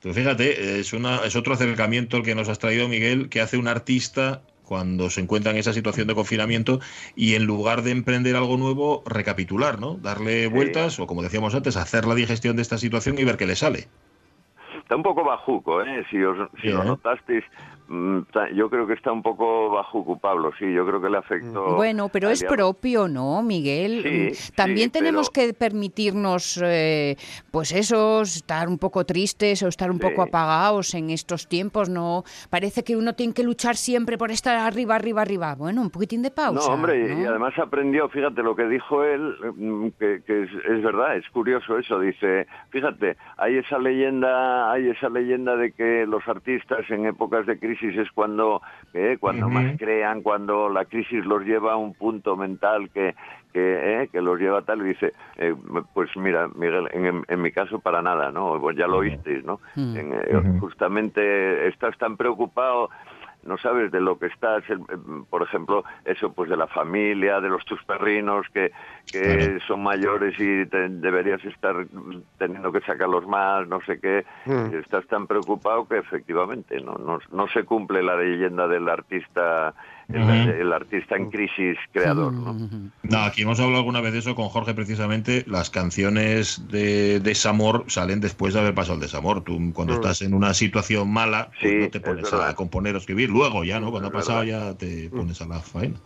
[0.01, 3.57] Tú fíjate, es, una, es otro acercamiento el que nos has traído, Miguel, que hace
[3.57, 6.79] un artista cuando se encuentra en esa situación de confinamiento
[7.15, 9.95] y en lugar de emprender algo nuevo, recapitular, ¿no?
[9.95, 13.45] Darle vueltas o, como decíamos antes, hacer la digestión de esta situación y ver qué
[13.45, 13.87] le sale.
[14.77, 16.05] Está un poco bajuco, ¿eh?
[16.09, 17.43] Si, os, si lo notasteis,
[17.80, 17.80] mm,
[18.55, 21.75] yo creo que está un poco bajo Pablo, sí, yo creo que le afectó.
[21.75, 24.33] Bueno, pero es propio, ¿no, Miguel?
[24.35, 27.15] Sí, También sí, tenemos pero- que permitirnos, eh,
[27.51, 30.03] pues eso, estar un poco tristes o estar un Sí.
[30.03, 32.23] poco apagados en estos tiempos, ¿no?
[32.49, 35.55] Parece que uno tiene que luchar siempre por estar arriba, arriba, arriba.
[35.55, 36.67] Bueno, un poquitín de pausa.
[36.67, 40.83] No, hombre, y además aprendió, fíjate lo que dijo él, mm, que, que es, es
[40.83, 46.25] verdad, es curioso eso, dice, fíjate, hay esa leyenda, hay esa leyenda de que los
[46.27, 48.61] artistas en épocas de crisis es cuando,
[48.93, 53.15] eh, cuando más crean, cuando la crisis los lleva a un punto mental que,
[53.53, 55.53] que, eh, que los lleva a tal, y dice, eh,
[55.93, 58.59] pues mira, Miguel, en, en mi caso para nada, ¿no?
[58.59, 59.59] Pues ya lo oísteis, ¿no?
[59.75, 62.89] En, eh, Justamente estás tan preocupado
[63.43, 67.39] no sabes de lo que estás, el- eh, por ejemplo, eso pues de la familia,
[67.41, 68.71] de los tus perrinos que,
[69.11, 71.75] que son mayores y te- deberías estar
[72.37, 74.73] teniendo que sacarlos más, no sé qué, Mm.
[74.73, 79.73] y estás tan preocupado que efectivamente no, no, no se cumple la leyenda del artista,
[80.13, 82.53] el, artista en crisis creador, ¿no?
[83.03, 85.43] No, aquí hemos hablado alguna vez de eso con Jorge precisamente.
[85.47, 89.43] Las canciones de desamor salen después de haber pasado el desamor.
[89.43, 89.97] Tú cuando Mm.
[89.97, 93.29] estás en una situación mala, pues Sí, no te es pones a componer o escribir.
[93.29, 93.91] Luego ya, ¿no?
[93.91, 94.71] Cuando Es ha pasado verdad.
[94.71, 95.97] ya te pones a la faena.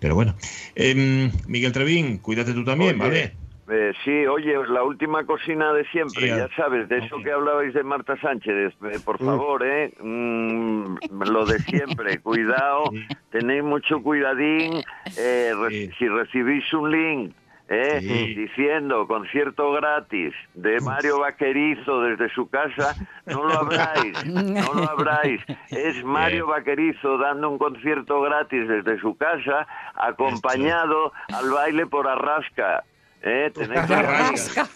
[0.00, 0.34] Pero bueno.
[0.74, 3.32] Em, Miguel Trevín, cuídate tú también, Oye, ¿vale?
[3.70, 7.74] Eh, sí, oye, la última cocina de siempre, Sí, ya sabes, de eso que hablabais
[7.74, 10.96] de Marta Sánchez, eh, por favor, eh, mm,
[11.30, 12.84] lo de siempre, cuidado,
[13.30, 14.82] tenéis mucho cuidadín,
[15.18, 17.34] eh, re- si recibís un link
[17.70, 18.34] eh, Sí.
[18.34, 22.94] diciendo concierto gratis de Mario Vaquerizo desde su casa,
[23.26, 25.42] no lo abráis, no lo abráis.
[25.68, 32.84] Es Mario Vaquerizo dando un concierto gratis desde su casa, acompañado al baile por Arrasca.
[33.20, 33.50] ¿Eh?
[33.52, 34.68] Tenéis que- Arrasca.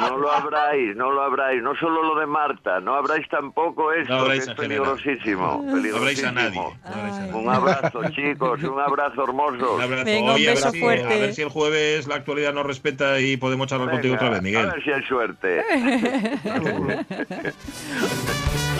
[0.00, 4.14] no lo abráis, no lo abráis, no solo lo de Marta, no abráis tampoco esto,
[4.14, 6.60] No que es peligrosísimo, No habréis a nadie.
[6.60, 7.38] no.
[7.38, 9.74] Un abrazo, chicos, un abrazo hermoso.
[9.76, 10.04] Un abrazo.
[10.04, 11.14] Venga, un Oye, a ver beso si- fuerte.
[11.14, 14.42] A ver si el jueves la actualidad nos respeta y podemos charlar contigo otra vez,
[14.42, 14.68] Miguel.
[14.68, 15.64] A ver si hay suerte.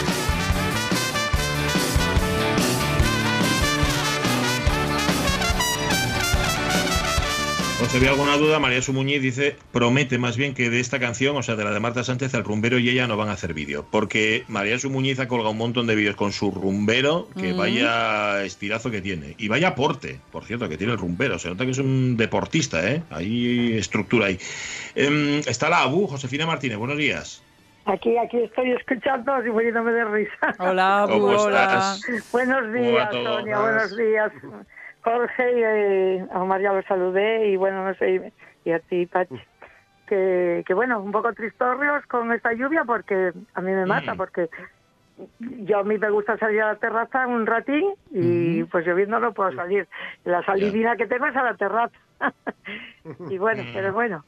[7.85, 11.37] O si había alguna duda, María Sumuñiz dice, promete más bien que de esta canción,
[11.37, 13.53] o sea, de la de Marta Sánchez, el rumbero y ella no van a hacer
[13.53, 13.87] vídeo.
[13.91, 17.57] Porque María Sumuñiz ha colgado un montón de vídeos con su rumbero, que Mm.
[17.59, 19.35] vaya estirazo que tiene.
[19.37, 21.39] Y vaya aporte, por cierto, que tiene el rumbero.
[21.39, 23.03] Se nota que es un deportista, ¿eh?
[23.11, 24.39] Hay estructura ahí.
[24.95, 27.43] Em, está la ABU, Josefina Martínez, buenos días.
[27.87, 30.55] Aquí, aquí estoy escuchando y muriéndome de risa.
[30.59, 31.63] Hola, ¿Cómo hola.
[31.65, 32.31] estás?
[32.33, 33.11] Buenos ¿Cómo va días?
[33.13, 34.33] Sonia, buenos días.
[35.03, 38.33] Jorge, y, eh, a María lo saludé y bueno, no sé,
[38.65, 39.39] y a ti, Pachi.
[40.07, 44.17] Que, que bueno, un poco tristorrios con esta lluvia porque a mí me mata, Mm.
[44.17, 44.49] porque
[45.41, 49.33] yo a mí me gusta salir a la terraza un ratín y pues lloviendo no
[49.33, 49.87] puedo salir.
[50.25, 51.95] La salidina que tengo es a la terraza.
[53.31, 54.25] y bueno, pero bueno,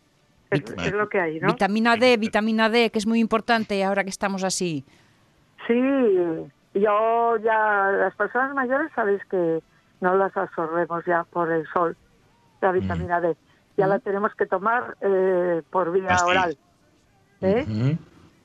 [0.50, 1.48] es, es lo que hay, ¿no?
[1.48, 4.84] Vitamina D, vitamina D, que es muy importante ahora que estamos así.
[5.66, 5.74] Sí,
[6.74, 9.60] yo ya, las personas mayores sabéis que
[10.00, 11.96] no las absorbemos ya por el sol,
[12.60, 13.36] la vitamina D.
[13.76, 16.56] Ya la tenemos que tomar eh, por vía oral.
[17.42, 17.96] ¿eh?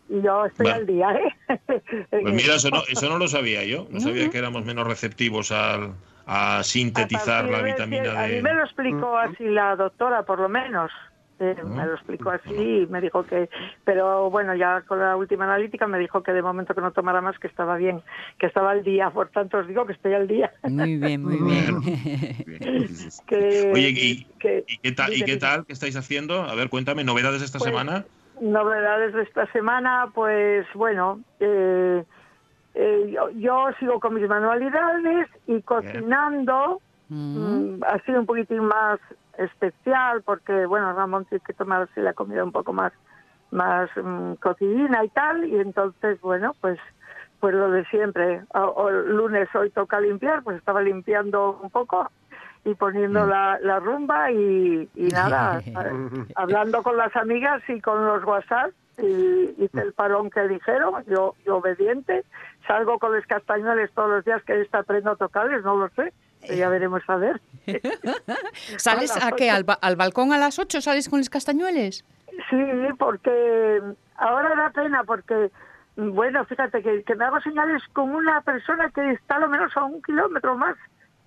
[0.10, 0.74] Y yo estoy Va.
[0.74, 1.34] al día, ¿eh?
[2.10, 3.88] Pues mira, eso no, eso no lo sabía yo.
[3.92, 5.94] No sabía que éramos menos receptivos al,
[6.26, 8.42] a sintetizar A la partir de vitamina que- A mí D.
[8.42, 10.92] me lo explicó así la doctora, por lo menos.
[11.42, 13.50] Eh, Me lo explicó así y me dijo que...
[13.84, 17.20] Pero bueno, ya con la última analítica me dijo que de momento que no tomara
[17.20, 18.04] más, que estaba bien,
[18.38, 19.10] que estaba al día.
[19.10, 20.54] Por tanto, os digo que estoy al día.
[20.64, 21.82] Muy bien, muy bien.
[22.46, 23.24] Bien, sí.
[23.26, 25.66] que, Oye, ¿y, que- y qué tal, ¿y qué tal?
[25.66, 26.44] ¿Qué estáis haciendo?
[26.44, 28.06] A ver, cuéntame, novedades esta Pues, semana.
[28.40, 32.04] Novedades de esta semana, pues bueno, eh,
[32.76, 39.00] eh, yo, sigo con mis manualidades y cocinando, mm, así un poquitín más
[39.44, 42.94] especial, porque, bueno, Ramón tiene que tomarse la comida un poco más,
[43.52, 46.80] más mm, y tal, y entonces, bueno, pues
[47.42, 48.44] pues lo de siempre.
[48.54, 52.10] O, el lunes hoy toca limpiar, pues estaba limpiando un poco
[52.64, 53.30] y poniendo mm.
[53.30, 55.62] la, la, rumba y, y nada,
[56.36, 61.34] hablando con las amigas y con los WhatsApp y hice el parón que dijeron, yo,
[61.44, 62.24] yo obediente,
[62.68, 66.14] salgo con los castañueles todos los días que está aprendo a tocarles, no lo sé,
[66.50, 67.42] ya veremos a ver.
[68.78, 69.50] ¿Sales a, qué?
[69.50, 72.06] ¿Al, ¿Al, balcón a las 8 sales con los castañueles?
[72.50, 72.66] Sí,
[72.98, 73.82] porque
[74.16, 75.52] ahora da pena, porque,
[75.96, 79.76] bueno, fíjate que, que me hago señales con una persona que está a lo menos
[79.76, 80.76] a un kilómetro más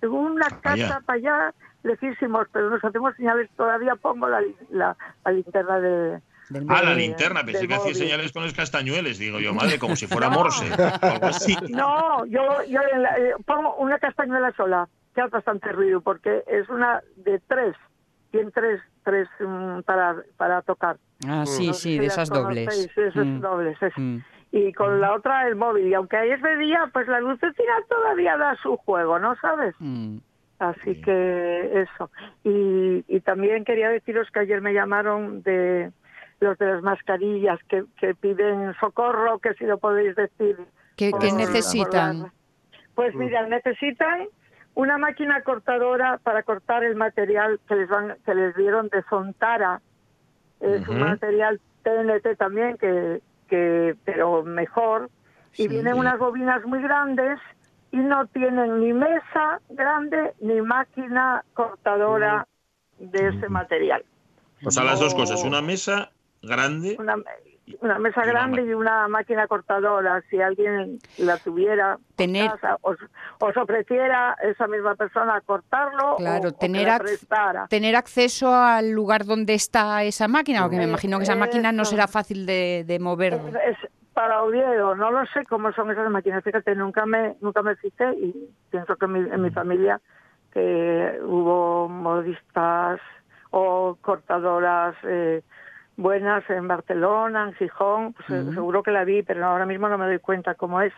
[0.07, 4.95] una casa para allá, lejísimos, pero nos hacemos señales, todavía pongo la, la,
[5.31, 6.21] linterna de,
[6.69, 10.07] ah, la linterna, pensé que hacía señales con los castañueles, digo yo, madre, como si
[10.07, 10.65] fuera Morse,
[11.69, 17.01] No, yo, yo eh, pongo una castañuela sola, que hace bastante ruido, porque es una
[17.15, 17.75] de tres,
[18.31, 20.97] tiene tres, tres mm, para, para tocar.
[21.27, 22.89] Ah, sí, sí, de esas dobles.
[22.93, 23.39] Sí, esas mm.
[23.39, 24.17] dobles, mm
[24.55, 25.87] y con la otra el móvil.
[25.87, 29.75] Y aunque ahí es de día, pues la lucecina todavía da su juego, ¿no sabes?
[29.79, 30.19] Mm.
[30.59, 32.09] Así que eso.
[32.45, 35.91] Y, y también quería deciros que ayer me llamaron de
[36.39, 40.57] los de las mascarillas que, que piden socorro, que si lo podéis decir.
[40.95, 42.31] ¿Qué, necesitan?
[42.95, 43.17] pues mm.
[43.17, 44.27] mira, necesitan
[44.75, 49.81] una máquina cortadora para cortar el material que les van que les dieron de Sontara.
[50.59, 55.09] Es un material TNT también que, que pero mejor
[55.57, 57.39] y vienen unas bobinas muy grandes
[57.91, 62.47] y no tienen ni mesa grande ni máquina cortadora
[62.99, 64.03] de ese material.
[64.65, 66.11] O sea, las dos cosas, una mesa
[66.41, 66.97] grande.
[66.99, 67.15] Una,
[67.99, 70.21] mesa grande y una máquina cortadora.
[70.29, 72.51] Si alguien la tuviera, tener,
[72.81, 72.97] os,
[73.39, 77.01] ofreciera esa misma persona cortarlo claro, o, tener,
[77.69, 81.85] tener acceso al lugar donde está esa máquina, porque me imagino que esa máquina no
[81.85, 83.33] será fácil de, mover.
[83.33, 83.77] Es,
[84.13, 86.43] para Oviedo, no lo sé cómo son esas máquinas.
[86.43, 89.99] Fíjate, nunca me nunca me fijé y pienso que en mi, familia
[90.53, 93.01] que hubo modistas
[93.51, 95.41] o cortadoras eh,
[95.97, 99.97] buenas en Barcelona, en Gijón, pues eh, seguro que la vi, pero ahora mismo no
[99.97, 100.93] me doy cuenta cómo es.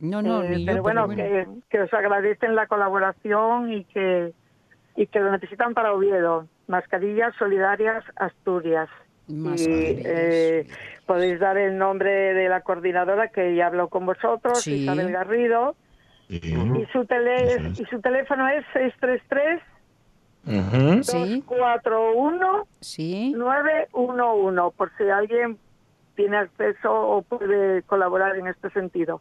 [0.00, 4.32] No, no, eh, pero, bueno, Que, que, os agradecen la colaboración y que,
[4.96, 6.46] y que lo necesitan para Oviedo.
[6.68, 8.88] Mascarillas Solidarias Asturias.
[9.28, 10.66] Y eh,
[11.06, 15.76] podéis dar el nombre de la coordinadora que ya habló con vosotros, Isabel Garrido.
[16.28, 16.40] Y,
[16.92, 19.60] su tele, y su teléfono es 633
[20.50, 23.32] 241 sí.
[23.36, 25.56] 911, por si alguien
[26.16, 29.20] tiene acceso o puede colaborar en este sentido.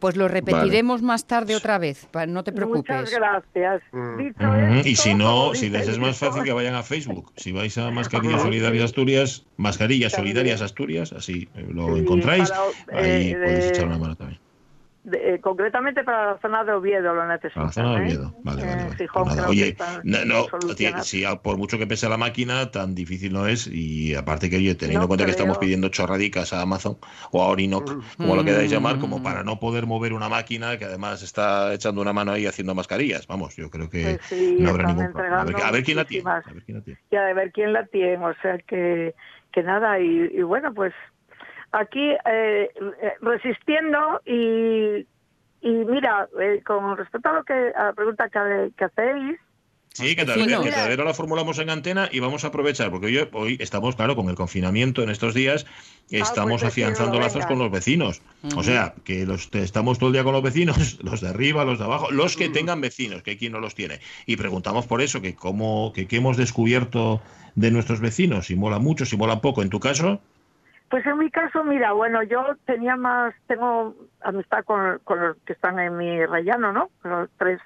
[0.00, 3.00] Pues lo repetiremos más tarde otra vez, no te preocupes.
[3.00, 3.82] Muchas gracias.
[3.92, 4.80] Mm.
[4.84, 7.32] y si no, si les es más fácil que vayan a Facebook.
[7.36, 12.52] Si vais a Mascarillas Solidarias Asturias, Mascarillas Solidarias Asturias, así lo encontráis,
[12.92, 14.40] ahí eh, podéis echar una mano también.
[15.12, 17.60] Eh, concretamente para la zona de Oviedo lo necesito.
[17.60, 18.40] la zona de Oviedo, ¿eh?
[18.42, 18.96] vale, vale.
[18.96, 20.46] Pues oye, no,
[21.02, 23.66] si por mucho que pese la máquina, tan difícil no es.
[23.66, 26.98] Y aparte que, oye, teniendo en cuenta que estamos pidiendo chorradicas a Amazon
[27.30, 30.84] o a Orinoc, como lo queráis llamar, como para no poder mover una máquina que
[30.84, 33.26] además está echando una mano ahí haciendo mascarillas.
[33.26, 35.40] Vamos, yo creo que pues no habrá ningún problema.
[35.40, 36.30] A ver, quién la tiene.
[36.30, 37.00] A ver quién la tiene.
[37.10, 38.24] Y a ver quién la tiene.
[38.24, 39.14] O sea que,
[39.52, 40.92] que nada, y bueno, pues
[41.72, 42.70] aquí eh,
[43.20, 45.06] resistiendo y,
[45.60, 49.38] y mira, eh, con respecto a lo que a la pregunta que, que hacéis,
[49.98, 53.56] Sí, que todavía, no la formulamos en antena y vamos a aprovechar, porque hoy, hoy
[53.58, 57.68] estamos, claro, con el confinamiento en estos días, ah, estamos pues afianzando lazos con los
[57.72, 58.22] vecinos.
[58.54, 61.80] O sea, que los estamos todo el día con los vecinos, los de arriba, los
[61.80, 63.98] de abajo, los que tengan vecinos, que quien no los tiene.
[64.24, 67.20] Y preguntamos por eso, que cómo, que qué hemos descubierto
[67.56, 69.62] de nuestros vecinos, si mola mucho, si mola poco.
[69.62, 70.20] En tu caso.
[70.90, 75.52] Pues en mi caso, mira, bueno, yo tenía más, tengo amistad con, con los que
[75.52, 76.90] están en mi rellano, ¿no?
[77.04, 77.60] Los tres,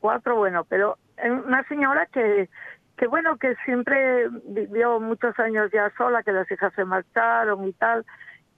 [0.00, 2.50] cuatro, bueno, pero una señora que,
[2.98, 7.72] que bueno, que siempre vivió muchos años ya sola, que las hijas se marcharon y
[7.72, 8.04] tal,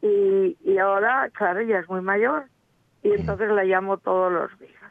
[0.00, 2.46] y, y ahora, claro, ella es muy mayor,
[3.04, 4.81] y entonces la llamo todos los días.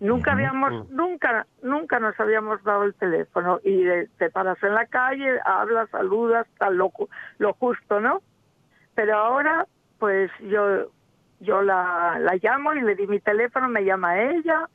[0.00, 3.84] Nunca habíamos, nunca, nunca nos habíamos dado el teléfono y
[4.18, 6.92] te paras en la calle, hablas, saludas, tal lo,
[7.38, 8.20] lo justo, ¿no?
[8.94, 9.66] Pero ahora,
[9.98, 10.90] pues yo,
[11.40, 14.68] yo la, la llamo y le di mi teléfono, me llama ella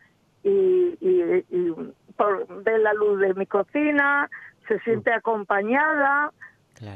[0.44, 1.74] y, y,
[2.16, 4.30] por, ve la luz de mi cocina,
[4.68, 6.32] se siente acompañada,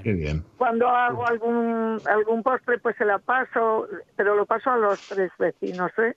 [0.03, 0.43] Qué bien.
[0.57, 5.31] Cuando hago algún algún postre, pues se la paso, pero lo paso a los tres
[5.39, 6.15] vecinos, ¿eh?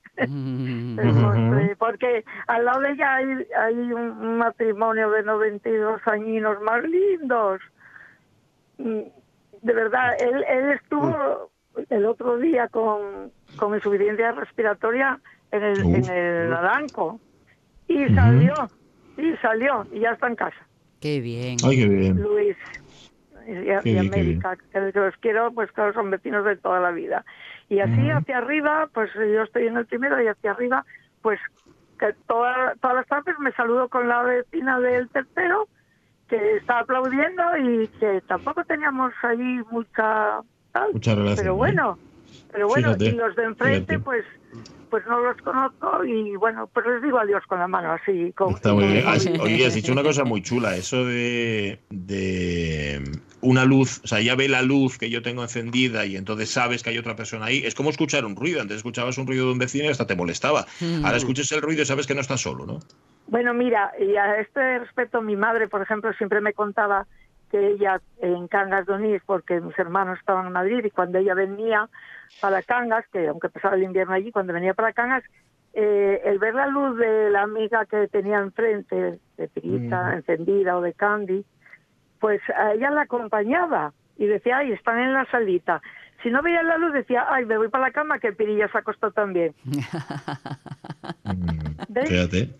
[1.78, 3.26] porque al lado de ella hay,
[3.58, 7.60] hay un matrimonio de 92 añinos más lindos.
[8.78, 9.00] Mm,
[9.62, 11.50] de verdad, él, él estuvo
[11.88, 15.18] el otro día con, con insuficiencia respiratoria
[15.52, 17.18] en el, en el Adanco
[17.88, 18.54] y salió,
[19.16, 20.66] y salió, y ya está en casa.
[21.00, 21.56] Qué bien.
[21.64, 22.22] Ay, qué bien.
[22.22, 22.56] Luis
[23.46, 27.24] y, América, que los quiero, pues claro, son vecinos de toda la vida.
[27.68, 30.84] Y así hacia arriba, pues yo estoy en el primero y hacia arriba,
[31.22, 31.40] pues
[31.98, 35.68] que toda, todas las tardes me saludo con la vecina del tercero,
[36.28, 40.40] que está aplaudiendo y que tampoco teníamos ahí mucha...
[40.92, 41.44] mucha relación.
[41.44, 41.98] Pero bueno,
[42.52, 44.24] pero bueno, y los de enfrente, pues
[44.94, 48.32] pues no los conozco y bueno, pues les digo adiós con la mano así.
[48.32, 49.04] Con, Está muy bien.
[49.40, 53.02] oye, has dicho una cosa muy chula, eso de, de
[53.44, 56.82] una luz, o sea, ya ve la luz que yo tengo encendida y entonces sabes
[56.82, 57.62] que hay otra persona ahí.
[57.64, 58.60] Es como escuchar un ruido.
[58.60, 60.66] Antes escuchabas un ruido de un vecino y hasta te molestaba.
[61.04, 62.80] Ahora escuchas el ruido y sabes que no estás solo, ¿no?
[63.26, 67.06] Bueno, mira, y a este respecto, mi madre, por ejemplo, siempre me contaba
[67.50, 71.34] que ella en Cangas de Onís, porque mis hermanos estaban en Madrid y cuando ella
[71.34, 71.88] venía
[72.40, 75.22] para Cangas, que aunque pasaba el invierno allí, cuando venía para Cangas,
[75.72, 80.80] eh, el ver la luz de la amiga que tenía enfrente, de Pirita encendida o
[80.80, 81.44] de Candy,
[82.24, 85.82] pues a ella la acompañaba y decía, ay, están en la salita.
[86.22, 88.78] Si no veía la luz, decía, ay, me voy para la cama, que Pirilla se
[88.78, 89.54] acostó también.
[91.24, 92.50] Mm, fíjate.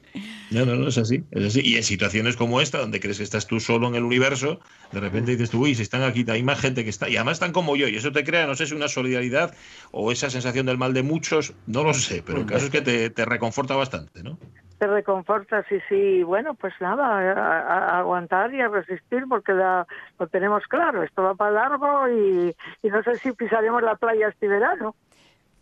[0.51, 1.63] No, no, no, es así, es así.
[1.65, 4.61] Y en situaciones como esta, donde crees que estás tú solo en el universo,
[4.93, 7.35] de repente dices tú, uy, si están aquí, hay más gente que está, y además
[7.35, 9.55] están como yo, y eso te crea, no sé si una solidaridad
[9.93, 12.83] o esa sensación del mal de muchos, no lo sé, pero el caso es que
[12.83, 14.39] te, te reconforta bastante, ¿no?
[14.85, 16.23] Te reconforta, sí, sí.
[16.25, 21.03] Bueno, pues nada, a, aguantar y a resistir porque lo tenemos claro.
[21.03, 24.95] Esto va para largo y, y no sé si pisaremos la playa este verano.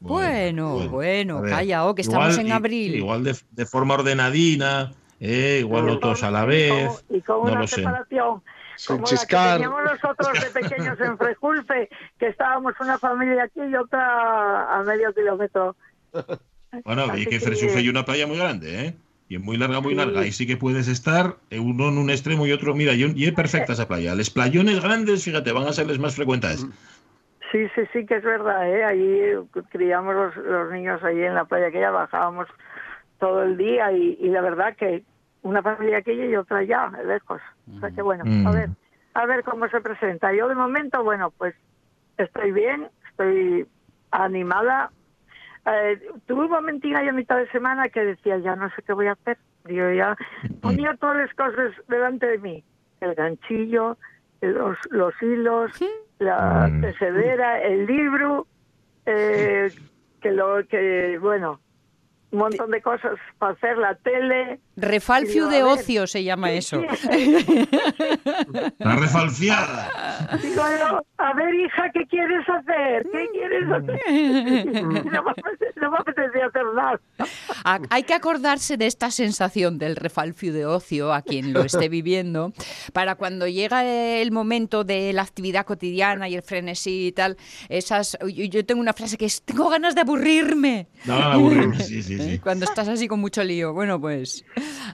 [0.00, 2.96] Bueno, bueno, calla, oh, que estamos en abril.
[2.96, 7.04] Igual de, forma ordenadina, eh, igual no todos a la vez.
[7.08, 8.42] Y con, una separación.
[8.88, 13.76] como la que teníamos nosotros de pequeños en Frejulfe, que estábamos una familia aquí y
[13.76, 15.76] otra a medio kilómetro.
[16.84, 18.96] Bueno, y que Frejulfe hay una playa muy grande, ¿eh?
[19.32, 20.20] Y es muy larga, muy larga.
[20.20, 22.74] Ahí sí que puedes estar uno en un extremo y otro.
[22.74, 24.14] Mira, y es perfecta esa playa.
[24.14, 26.66] Los playones grandes, fíjate, van a ser los más frecuentes.
[27.50, 28.84] Sí, sí, sí, que es verdad, ¿eh?
[28.84, 32.46] Allí criamos los, niños allí en la playa que ya bajábamos
[33.20, 35.02] todo el día y, la verdad que
[35.40, 37.40] una familia aquella y otra allá, lejos.
[37.74, 38.52] O sea que bueno, a mm.
[38.52, 38.68] ver,
[39.14, 40.34] a ver cómo se presenta.
[40.34, 41.54] Yo de momento, bueno, pues
[42.18, 43.66] estoy bien, estoy
[44.10, 44.90] animada.
[45.64, 48.92] Eh, tuve un momentín ahí a mitad de semana que decía, ya no sé qué
[48.92, 49.38] voy a hacer.
[49.64, 50.16] Digo, ya
[50.60, 52.64] ponía todas las cosas delante de mí.
[53.00, 53.96] El ganchillo,
[54.40, 55.70] los, los hilos,
[56.18, 56.84] la mm.
[57.62, 58.46] el libro,
[59.06, 59.70] eh,
[60.20, 61.60] que lo que, bueno,
[62.32, 64.58] un montón de cosas para hacer, la tele.
[64.76, 66.82] Refalfio de ocio se llama eso.
[68.78, 69.90] La refalfiada.
[70.42, 73.06] Digo a ver, hija, ¿qué quieres hacer?
[73.12, 74.00] ¿Qué quieres hacer?
[75.82, 77.00] No me, apetece hacer nada.
[77.90, 82.52] Hay que acordarse de esta sensación del refalfio de ocio a quien lo esté viviendo,
[82.92, 87.36] para cuando llega el momento de la actividad cotidiana y el frenesí y tal,
[87.68, 88.16] esas...
[88.28, 90.86] Yo tengo una frase que es, tengo ganas de aburrirme.
[91.04, 92.21] No, aburrirme, sí, sí.
[92.22, 92.40] ¿Eh?
[92.42, 93.72] Cuando estás así con mucho lío.
[93.72, 94.44] Bueno, pues.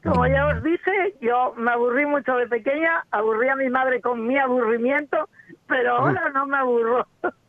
[0.02, 4.26] Como ya os dije, yo me aburrí mucho de pequeña, aburrí a mi madre con
[4.26, 5.28] mi aburrimiento,
[5.66, 7.06] pero ahora no me aburro.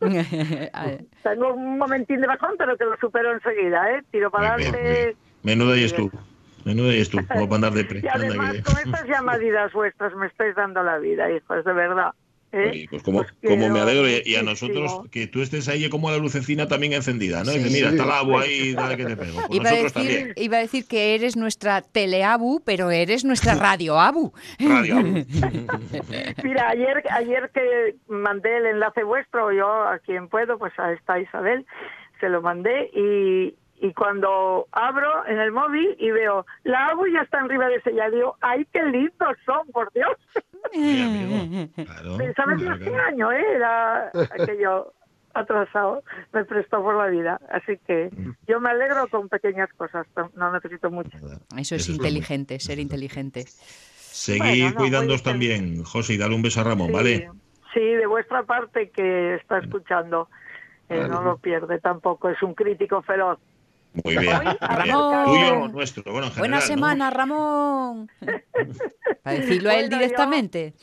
[1.22, 4.02] Tengo un momentín de bajón, pero que lo supero enseguida, ¿eh?
[4.10, 5.16] Tiro para adelante.
[5.42, 6.10] Menuda y tú.
[6.64, 10.54] Menuda y tú, como para andar de Y además, con estas llamadidas vuestras me estáis
[10.54, 12.12] dando la vida, hijos, de verdad.
[12.52, 12.86] ¿Eh?
[12.90, 16.18] Pues como, pues como me alegro y, a nosotros que tú estés ahí como la
[16.18, 17.52] lucecina también encendida, ¿no?
[17.52, 19.40] mira, está el agua ahí, dale que te pego.
[19.46, 24.00] Pues iba, a decir, iba a decir que eres nuestra teleabu, pero eres nuestra radio
[24.00, 24.32] abu.
[24.58, 24.96] radio
[26.42, 31.20] mira, ayer, ayer que mandé el enlace vuestro, yo a quien puedo, pues a esta
[31.20, 31.64] Isabel,
[32.18, 37.22] se lo mandé y, y cuando abro en el móvil y veo la agua ya
[37.22, 40.16] está arriba de ese, ya digo, ¡ay, qué lindos son, por Dios!
[42.36, 43.44] ¿Sabes los qué año eh?
[43.56, 44.92] era aquello
[45.34, 46.02] atrasado?
[46.32, 47.40] Me prestó por la vida.
[47.50, 48.10] Así que
[48.46, 51.16] yo me alegro con pequeñas cosas, no necesito mucho.
[51.56, 53.44] Eso es inteligente, ser inteligente.
[53.46, 57.30] Seguid cuidándoos también, José, y dale un beso a Ramón, ¿vale?
[57.72, 60.28] Sí, de vuestra parte que está escuchando.
[60.88, 63.38] Eh, no lo pierde tampoco, es un crítico feroz.
[64.04, 64.36] Muy bien.
[64.60, 65.24] Ramón.
[65.26, 66.02] Tuyo o nuestro.
[66.12, 66.66] Bueno, en Buena general, ¿no?
[66.66, 68.10] semana, Ramón.
[69.24, 70.74] Para decirlo a él Bueno, directamente.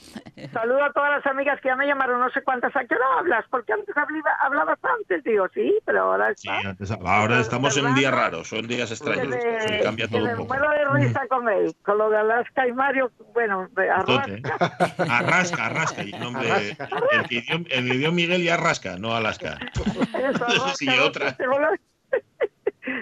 [0.54, 2.76] Saludo a todas las amigas que ya me llamaron, no sé cuántas.
[2.76, 3.46] ¿A qué hora hablas?
[3.50, 5.24] Porque antes hablaba- hablabas antes.
[5.24, 6.70] Digo, sí, pero ahora Sí, está.
[6.70, 8.24] antes- ahora estamos en un día ¿Verdad?
[8.26, 9.28] raro, son días extraños.
[9.30, 10.54] me, Se cambia todo me un poco.
[10.54, 14.32] muero de risa con él, con lo de Alaska y Mario, bueno, Entonces, Arrasca.
[14.34, 15.08] ¿eh?
[15.10, 16.04] Arrasca, arrasca.
[16.04, 16.78] y nombre-
[17.12, 19.58] el, que dio, el que dio Miguel y Arrasca, no Alaska.
[19.74, 21.36] Eso, Arrasca, Sí, otra.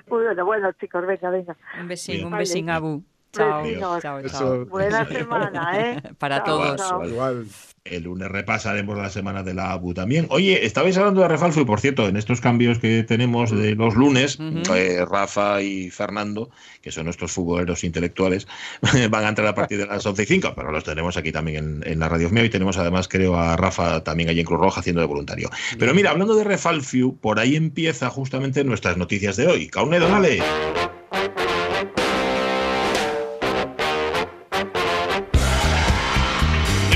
[0.07, 1.57] Muy bueno, bueno, chicos, venga, venga.
[1.79, 2.27] Un besín, Bien.
[2.27, 3.03] un besín, Abu.
[3.35, 4.65] Chao, chao, chao.
[4.69, 6.01] Buena semana, ¿eh?
[6.17, 6.77] Para Chao, todos.
[6.77, 7.05] chao.
[7.07, 7.45] Igual.
[7.83, 10.25] El lunes repasaremos la semana de la ABU también.
[10.31, 13.93] Oye, estabais hablando de Refalfo y por cierto, en estos cambios que tenemos de los
[13.93, 14.39] lunes,
[14.73, 16.49] eh, Rafa y Fernando,
[16.81, 18.47] que son nuestros futboleros intelectuales,
[19.11, 21.83] van a entrar a partir de las 11 y 5, pero los tenemos aquí también
[21.83, 24.59] en, en la radio mía y tenemos además, creo, a Rafa también allí en Cruz
[24.61, 25.51] Roja haciendo de voluntario.
[25.77, 29.67] Pero mira, hablando de Refalfiu, por ahí empieza justamente nuestras noticias de hoy.
[29.67, 30.41] Caunedo, dale.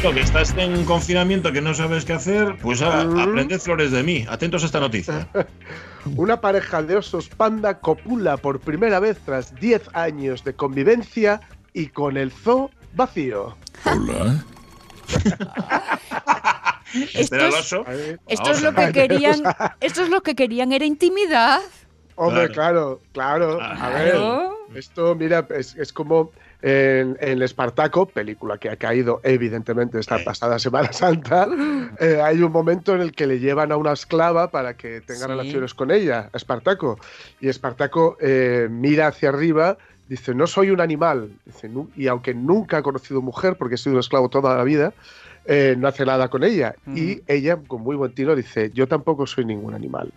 [0.02, 3.20] Digo que estás en confinamiento, que no sabes qué hacer, pues a- Mm.
[3.20, 4.26] aprended flores de mí.
[4.30, 5.28] Atentos a esta noticia.
[6.16, 11.42] Una pareja de osos panda copula por primera vez tras 10 años de convivencia
[11.74, 13.58] y con el zoo vacío.
[17.14, 17.86] Este era el oso.
[18.28, 19.44] Esto es lo a que querían,
[19.80, 21.60] esto es lo que querían, era intimidad.
[22.16, 23.62] Hombre, claro, claro.
[23.62, 24.16] A ver,
[24.76, 26.32] esto, mira, es, es como
[26.62, 31.48] en, en el Espartaco, película que ha caído evidentemente esta pasada Semana Santa,
[32.00, 35.22] eh, hay un momento en el que le llevan a una esclava para que tenga
[35.22, 35.28] Sí.
[35.28, 37.00] relaciones con ella, a Espartaco.
[37.40, 41.32] Y Espartaco eh, mira hacia arriba, dice, no soy un animal.
[41.46, 44.64] Dice, "Nu- y aunque nunca ha conocido mujer, porque ha sido un esclavo toda la
[44.64, 44.94] vida,
[45.46, 46.76] eh, no hace nada con ella.
[46.94, 50.12] Y ella, con muy buen tino, dice, yo tampoco soy ningún animal.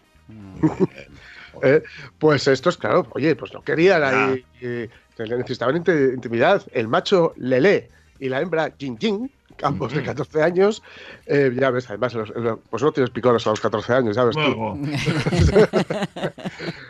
[1.63, 1.83] Eh,
[2.19, 4.89] pues estos, claro, oye, pues no querían ahí, eh,
[5.19, 6.63] necesitaban inti- intimidad.
[6.73, 9.31] El macho Lele y la hembra Jin Jin,
[9.63, 10.07] ambos de Ujú.
[10.07, 10.83] 14 años,
[11.27, 14.25] eh, ya ves, además, los- los- pues no tienes picones a los 14 años, ya
[14.25, 14.79] ves tú.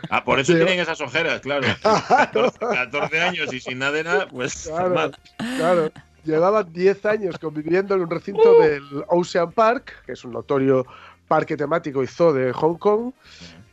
[0.09, 0.57] Ah, por eso Sí.
[0.59, 1.67] tienen esas ojeras, claro.
[2.07, 5.17] 14, 14 años y sin nada de nada, pues Claro, mal.
[5.57, 5.91] claro.
[6.23, 10.85] Llevaban 10 años conviviendo en un recinto del Ocean Park, que es un notorio
[11.27, 13.11] parque temático y zoo de Hong Kong,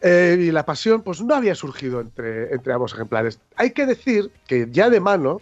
[0.00, 3.40] eh, y la pasión pues no había surgido entre, entre ambos ejemplares.
[3.56, 5.40] Hay que decir que ya de mano,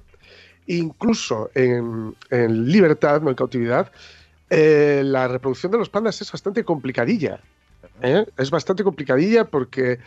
[0.66, 3.90] incluso en, en libertad, no en cautividad,
[4.50, 7.40] eh, la reproducción de los pandas es bastante complicadilla.
[8.02, 8.24] ¿eh?
[8.36, 9.98] Es bastante complicadilla porque,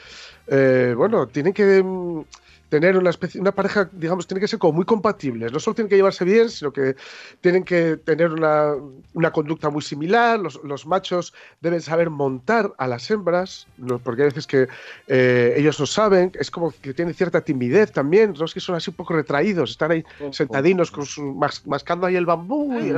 [0.48, 2.24] bueno, tienen que mm,
[2.72, 5.52] tener una especie, una pareja, digamos, tiene que ser como muy compatibles.
[5.52, 6.96] No solo tienen que llevarse bien, sino que
[7.42, 8.76] tienen que tener una,
[9.14, 10.40] una conducta muy similar.
[10.40, 14.70] Los, los machos deben saber montar a las hembras, no- porque hay veces que
[15.10, 16.32] eh, ellos lo saben.
[16.40, 18.36] Es como que tienen cierta timidez también.
[18.40, 22.16] Los que son así un poco retraídos, están ahí sentadinos con su, mas- mascando ahí
[22.16, 22.80] el bambú.
[22.80, 22.94] y-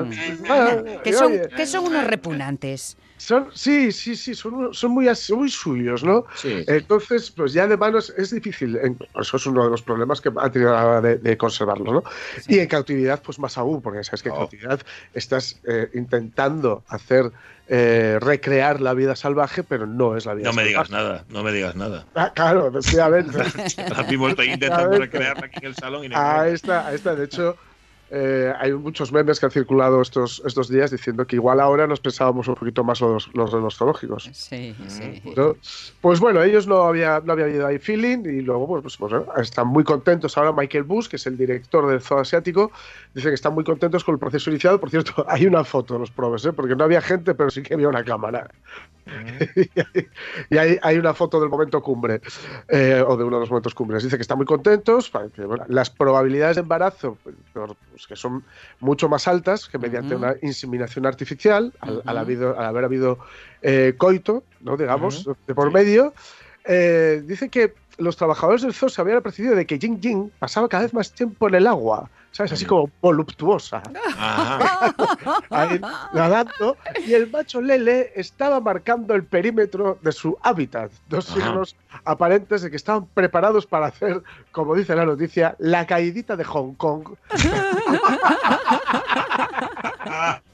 [0.50, 2.96] Ah, Que son, oye, que son unos repugnantes.
[3.24, 6.26] Son, sí, sí, sí, son, son muy, muy suyos, ¿no?
[6.36, 6.64] Sí.
[6.68, 8.78] Entonces, pues ya de manos es difícil.
[9.20, 11.94] Eso es uno de los problemas que ha tenido a la hora de, de conservarlos,
[11.94, 12.04] ¿no?
[12.48, 14.40] Y en cautividad, pues más aún, porque sabes que en Oh.
[14.40, 14.80] cautividad
[15.14, 17.32] estás eh, intentando hacer
[17.68, 20.68] eh, recrear la vida salvaje, pero no es la vida No me salvaje.
[20.70, 22.06] digas nada, no me digas nada.
[22.16, 23.38] Ah, claro, efectivamente.
[24.10, 27.16] Mismo estoy intentando recrearla aquí en el salón y no Ahí está, ahí está.
[27.16, 27.56] De hecho,
[28.16, 32.00] eh, hay muchos memes que han circulado estos, estos días diciendo que igual ahora nos
[32.00, 34.30] pensábamos un poquito más los, los zoológicos.
[34.34, 35.20] Sí, sí.
[35.36, 35.56] ¿no?
[36.00, 39.24] Pues bueno, ellos no había, no había habido ahí feeling y luego pues, pues, pues,
[39.42, 40.38] están muy contentos.
[40.38, 42.72] Ahora Michael Bush, que es el director del zoo asiático,
[43.16, 44.80] dice que están muy contentos con el proceso iniciado.
[44.80, 46.54] Por cierto, hay una foto de los probes, ¿eh?
[46.54, 48.48] porque no había gente, pero sí que había una cámara.
[50.50, 52.22] y hay, hay una foto del momento cumbre,
[52.68, 54.04] eh, o de uno de los momentos cumbres.
[54.04, 57.36] Dice que están muy contentos, para que, bueno, las probabilidades de embarazo, pues,
[57.90, 58.44] pues, que son
[58.80, 62.26] mucho más altas que mediante una inseminación artificial, al, al Ujú.
[62.26, 63.20] habido- al haber habido
[63.62, 64.78] eh, coito, ¿no?
[64.78, 66.14] digamos, de por medio.
[66.66, 70.68] Eh, dice que los trabajadores del zoo se habían apercibido de que Jing Jing pasaba
[70.68, 72.52] cada vez más tiempo en el agua, ¿sabes?
[72.52, 73.82] Así como voluptuosa,
[75.50, 75.80] ahí
[76.14, 80.92] nadando, y el macho Lele estaba marcando el perímetro de su hábitat.
[81.10, 81.76] Dos signos
[82.06, 86.74] aparentes de que estaban preparados para hacer, como dice la noticia, la caidita de Hong
[86.74, 87.16] Kong.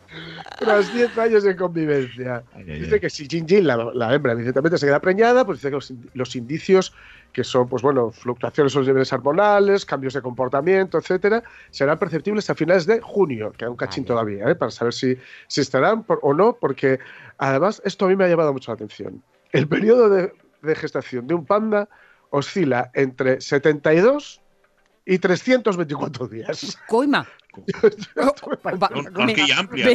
[0.59, 2.43] Tras 10 años de convivencia.
[2.65, 5.75] Dice que si Jin Jin, la, la hembra, evidentemente se queda preñada, pues dice que
[5.75, 6.93] los, los indicios,
[7.31, 12.49] que son, pues bueno, fluctuaciones en los niveles hormonales, cambios de comportamiento, etcétera, serán perceptibles
[12.49, 14.07] a finales de junio, que hay un cachín Vale.
[14.07, 14.55] todavía, ¿eh?
[14.55, 15.15] para saber si,
[15.47, 16.99] si estarán por- o no, porque
[17.37, 19.23] además esto a mí me ha llamado mucho la atención.
[19.51, 21.87] El periodo de, de gestación de un panda
[22.31, 24.41] oscila entre 72
[25.09, 26.77] y 324 días.
[26.87, 27.27] Coima.
[29.51, 29.85] amplia.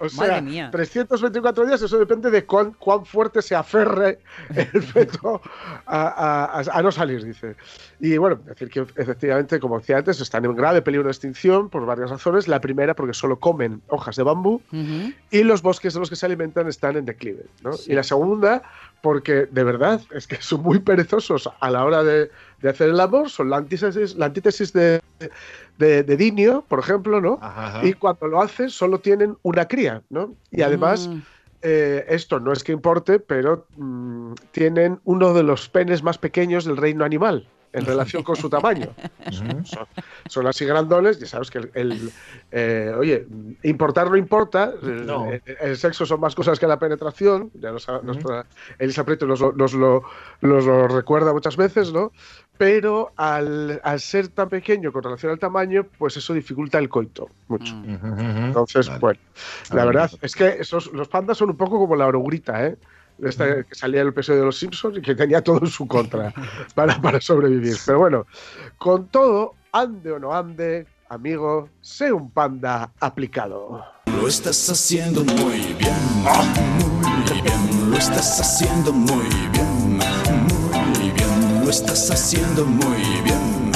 [0.00, 0.68] o sea, Madre mía.
[0.72, 4.18] 324 días, eso depende de cuán, cuán fuerte se aferre
[4.50, 5.40] el feto
[5.86, 7.54] a, a, no salir, dice.
[8.00, 11.86] Y bueno, decir que efectivamente, como decía antes, están en grave peligro de extinción por
[11.86, 12.48] varias razones.
[12.48, 14.62] La primera, porque solo comen hojas de bambú
[15.30, 17.46] y los bosques de los que se alimentan están en declive.
[17.62, 17.70] ¿no?
[17.86, 18.62] Y la segunda,
[19.04, 22.30] porque de verdad es que son muy perezosos a la hora de,
[22.62, 25.02] de hacer el amor, son la antítesis, la antítesis de,
[25.76, 27.38] de, Dinio, por ejemplo, ¿no?
[27.82, 30.34] Y cuando lo hacen solo tienen una cría, ¿no?
[30.50, 31.18] Y además, mm.
[31.60, 36.64] eh, esto no es que importe, pero mm, tienen uno de los penes más pequeños
[36.64, 38.88] del reino animal en relación con su tamaño.
[40.28, 42.10] son, así grandones, ya sabes que el,
[42.52, 43.26] eh, oye,
[43.64, 44.72] importar no importa,
[45.60, 47.86] El, sexo son más cosas que la penetración, ya nos,
[48.78, 50.04] Elisa Prieto nos, lo,
[50.40, 52.12] lo, recuerda muchas veces, ¿no?
[52.56, 57.74] Pero al, ser tan pequeño con relación al tamaño, pues eso dificulta el coito mucho.
[57.74, 58.46] Mm.
[58.46, 59.18] Entonces, bueno,
[59.72, 62.76] la verdad es que esos, los pandas son un poco como la orogrita, ¿eh?
[63.22, 66.32] Esta que salía el episodio de los Simpsons y que tenía todo en su contra
[66.74, 67.76] para, para sobrevivir.
[67.84, 68.26] Pero bueno,
[68.78, 73.84] con todo, ande o no ande, amigo, sé un panda aplicado.
[74.06, 81.70] Lo estás haciendo muy bien, muy bien, lo estás haciendo muy bien, muy bien, lo
[81.70, 83.70] estás haciendo muy bien,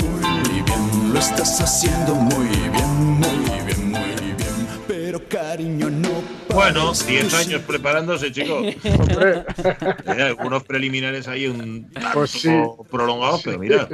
[0.00, 6.92] muy bien, lo estás haciendo muy bien, muy bien, muy bien, pero cariño no bueno,
[6.92, 8.66] 10 años preparándose, chicos.
[10.06, 12.46] Hay algunos preliminares ahí un pues
[12.90, 13.88] prolongados, pero mira.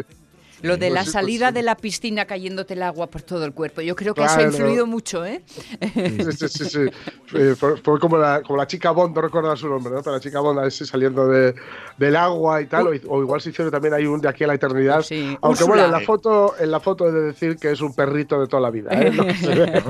[0.62, 3.80] Lo de la salida de la piscina cayéndote el agua por todo el cuerpo.
[3.80, 5.42] Yo creo que eso ha influido mucho, ¿eh?
[5.94, 7.54] Sí, sí, sí.
[7.56, 10.12] Fue, como, la, como la chica Bond, no recuerdo su nombre, ¿no?
[10.12, 11.54] la chica Bond así saliendo de,
[11.96, 12.88] del agua y tal.
[13.06, 15.04] O, igual se hicieron también hay un de aquí a la eternidad.
[15.42, 18.40] Aunque bueno, en la foto, en la foto he de decir que es un perrito
[18.40, 18.90] de toda la vida.
[18.92, 19.12] ¿eh?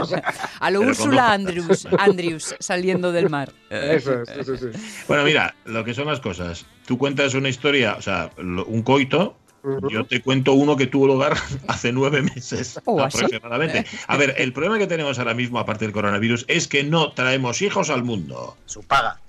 [0.60, 3.52] a lo Úrsula Andrews, Andrews saliendo del mar.
[3.70, 5.04] Eso es, sí, sí.
[5.06, 6.66] Bueno, mira, lo que son las cosas.
[6.86, 9.36] Tú cuentas una historia, o sea, un coito
[9.90, 11.36] yo te cuento uno que tuvo lugar
[11.68, 13.86] hace nueve meses oh, aproximadamente.
[14.06, 17.62] A ver, el problema que tenemos ahora mismo, aparte del coronavirus, es que no traemos
[17.62, 18.56] hijos al mundo.
[18.66, 19.20] Su paga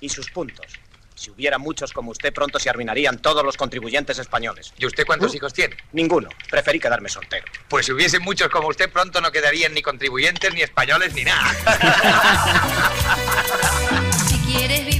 [0.00, 0.66] y sus puntos.
[1.14, 4.74] Si hubiera muchos como usted, pronto se arruinarían todos los contribuyentes españoles.
[4.76, 5.76] ¿Y usted cuántos hijos tiene?
[5.92, 6.28] Ninguno.
[6.50, 7.44] Preferí quedarme soltero.
[7.68, 11.54] Pues si hubiesen muchos como usted, pronto no quedarían ni contribuyentes, ni españoles, ni nada.
[14.26, 14.93] si quieres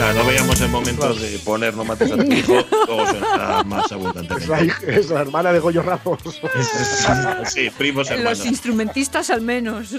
[0.00, 4.98] no veíamos el momento de poner No mates a tu hijo, todo suena más abundantemente.
[4.98, 6.20] Es la, hermana de Goyo Ramos.
[7.44, 8.38] sí, primos hermanos.
[8.38, 9.94] Los instrumentistas al menos.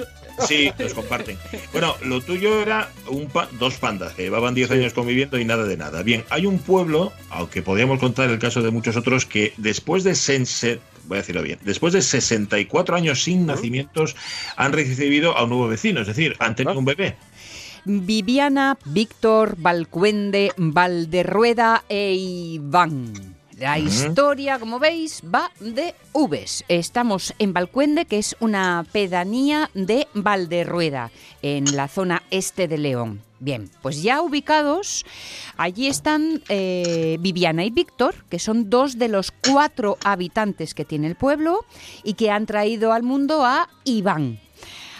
[0.47, 1.37] Sí, los comparten.
[1.71, 3.29] Bueno, lo tuyo era un
[3.59, 6.01] dos pandas que llevaban 10 años conviviendo y nada de nada.
[6.03, 10.15] Bien, hay un pueblo, aunque podríamos contar el caso de muchos otros, que después de
[10.15, 14.15] Sense, voy a decirlo bien, después de 64 años sin nacimientos,
[14.55, 17.15] han recibido a un nuevo vecino, es decir, han tenido un bebé.
[17.85, 23.13] Viviana, Víctor, Valcuende, Valderrueda e Iván.
[23.57, 26.65] La historia, como veis, va de Uves.
[26.67, 31.11] Estamos en Valcuende, que es una pedanía de Valderrueda,
[31.43, 33.21] en la zona este de León.
[33.39, 35.05] Bien, pues ya ubicados,
[35.57, 41.07] allí están eh, Viviana y Víctor, que son dos de los cuatro habitantes que tiene
[41.07, 41.65] el pueblo
[42.03, 44.39] y que han traído al mundo a Iván.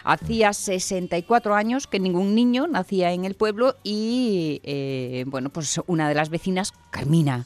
[0.04, 6.10] Hacía 64 años que ningún niño nacía en el pueblo y, eh, bueno, pues una
[6.10, 7.46] de las vecinas, Carmina,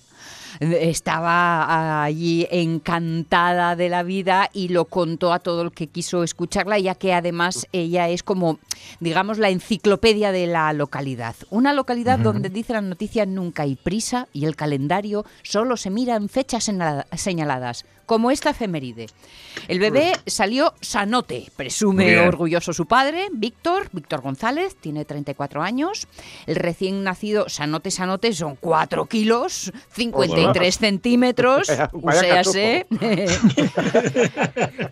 [0.59, 6.79] estaba allí encantada de la vida y lo contó a todo el que quiso escucharla,
[6.79, 8.59] ya que además ella es como,
[8.99, 11.35] digamos, la enciclopedia de la localidad.
[11.49, 16.15] Una localidad donde dice la noticia nunca hay prisa y el calendario solo se mira
[16.15, 16.69] en fechas
[17.15, 19.07] señaladas como esta efeméride.
[19.67, 26.07] El bebé salió sanote, presume orgulloso su padre, Víctor, Víctor González, tiene 34 años.
[26.45, 29.71] El recién nacido sanote, sanote, son 4 kilos,
[30.23, 32.41] 53 centímetros, o sea,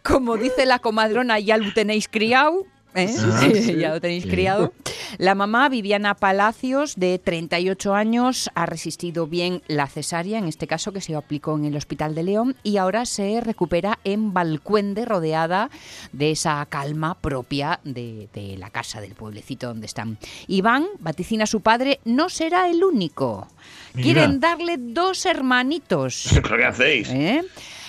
[0.03, 2.65] como dice la comadrona, ya lo tenéis criado,
[2.95, 3.13] ¿Eh?
[3.19, 3.47] Ah,
[3.77, 4.73] ya lo tenéis criado.
[5.17, 10.91] La mamá, Viviana Palacios, de 38 años, ha resistido bien la cesárea, en este caso
[10.91, 15.69] que se aplicó en el Hospital de León, y ahora se recupera en Balcuende, rodeada
[16.11, 20.17] de esa calma propia de, la casa del pueblecito donde están.
[20.47, 23.47] Iván vaticina a su padre, no será el único.
[23.93, 26.29] Quieren darle dos hermanitos.
[26.47, 27.09] ¿Qué hacéis?
[27.09, 27.41] ¿Eh?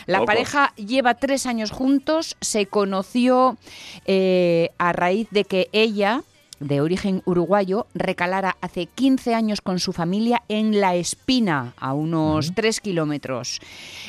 [0.07, 0.27] La Ojo.
[0.27, 3.57] pareja lleva tres años juntos, se conoció
[4.05, 6.23] eh, a raíz de que ella,
[6.61, 12.55] de origen uruguayo, recalara hace 15 años con su familia en La Espina, a unos
[12.55, 13.61] 3 kilómetros.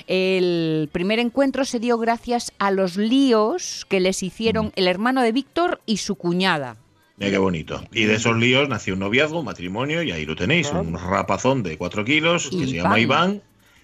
[0.08, 5.32] El primer encuentro se dio gracias a los líos que les hicieron el hermano de
[5.32, 6.76] Víctor y su cuñada.
[7.18, 7.82] Mira qué bonito.
[7.92, 11.64] Y de esos líos nació un noviazgo, un matrimonio, y ahí lo tenéis, un rapazón
[11.64, 13.42] de 4 kilos que se llama Iván.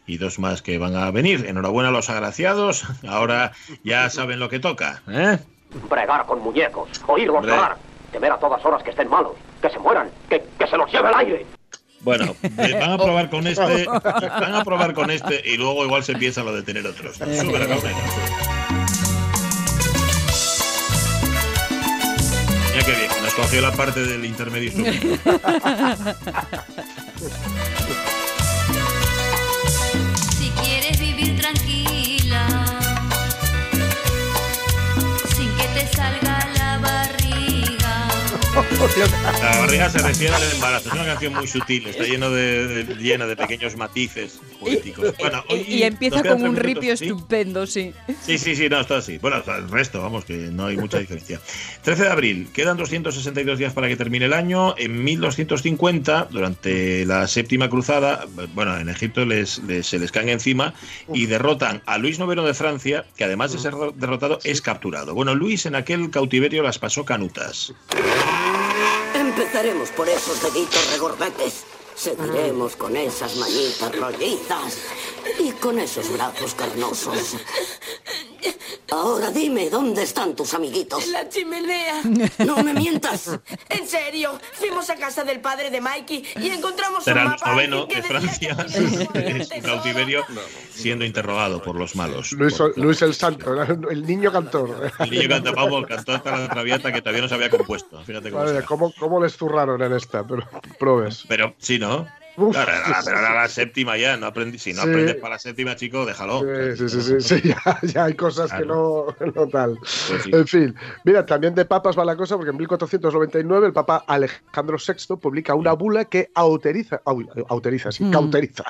[0.08, 1.46] Y dos más que van a venir.
[1.48, 2.84] Enhorabuena a los agraciados.
[3.08, 3.54] Ahora
[3.84, 5.02] ya saben lo que toca.
[5.08, 5.38] ¿eh?
[5.90, 7.78] Bregar con muñecos, oírlos llorar,
[8.12, 11.08] temer a todas horas que estén malos, que se mueran, que, que se los lleve
[11.10, 11.46] el aire.
[12.02, 16.04] Bueno, eh, van a probar con este, van a probar con este y luego igual
[16.04, 17.18] se empieza lo de tener otros.
[17.18, 17.96] Sube la cámara.
[22.72, 24.72] Mira qué bien, nos cogió la parte del intermedio.
[30.38, 31.71] Si quieres vivir tranquila,
[38.54, 40.90] La barriga se refiere al embarazo.
[40.90, 45.14] Es una canción muy sutil, está lleno de, de- llena de pequeños matices poéticos.
[45.18, 47.94] Bueno, Y, hoy y empieza con un ripio estupendo, sí.
[48.26, 49.18] Sí, sí, sí, no, está así.
[49.20, 51.40] Bueno, el resto, vamos, que no hay mucha diferencia.
[51.84, 54.76] 13 de abril, quedan 262 días para que termine el año.
[54.78, 60.74] En 1250, durante la séptima cruzada, bueno, en Egipto les, les- se les caen encima
[61.14, 65.14] y derrotan a Luis IX de Francia, que además de ser derrotado, es capturado.
[65.14, 67.74] Bueno, Luis en aquel cautiverio las pasó canutas.
[69.52, 71.66] Empezaremos por esos deditos regordetes.
[71.94, 74.78] Seguiremos con esas manitas rollizas
[75.40, 77.36] y con esos brazos carnosos.
[78.92, 81.08] Ahora dime, ¿dónde están tus amiguitos?
[81.08, 82.02] La chimenea.
[82.40, 83.40] No me mientas.
[83.70, 87.52] En serio, fuimos a casa del padre de Mikey y encontramos Será un el mapa
[87.52, 90.26] noveno de Francia, es un cautiverio,
[90.74, 92.34] siendo interrogado por los malos.
[92.34, 94.92] Luis, Luis el Santo, el niño cantor.
[95.00, 98.04] El niño canta Pablo, cantó hasta la traviata que todavía no se había compuesto.
[98.04, 98.46] Fíjate cómo.
[98.66, 100.28] ¿cómo, ¿Cómo les zurraron en esta?
[100.28, 100.48] Pero
[100.78, 101.24] probes.
[101.30, 102.08] Pero sí, ¿no?
[102.36, 104.58] Claro, era la- pero era la séptima ya, no aprendí.
[104.58, 104.90] Si no Sí.
[104.90, 106.42] aprendes para la séptima, chico, déjalo.
[106.42, 109.78] Sí, sí, sí, sí, sí, ya, ya hay cosas que no, no tal.
[109.80, 110.30] Pues sí.
[110.34, 114.78] En fin, mira, también de papas va la cosa, porque en 1499 el Papa Alejandro
[114.78, 118.12] VI publica una bula que autoriza, au- autoriza, sí, Mm.
[118.12, 118.64] cauteriza,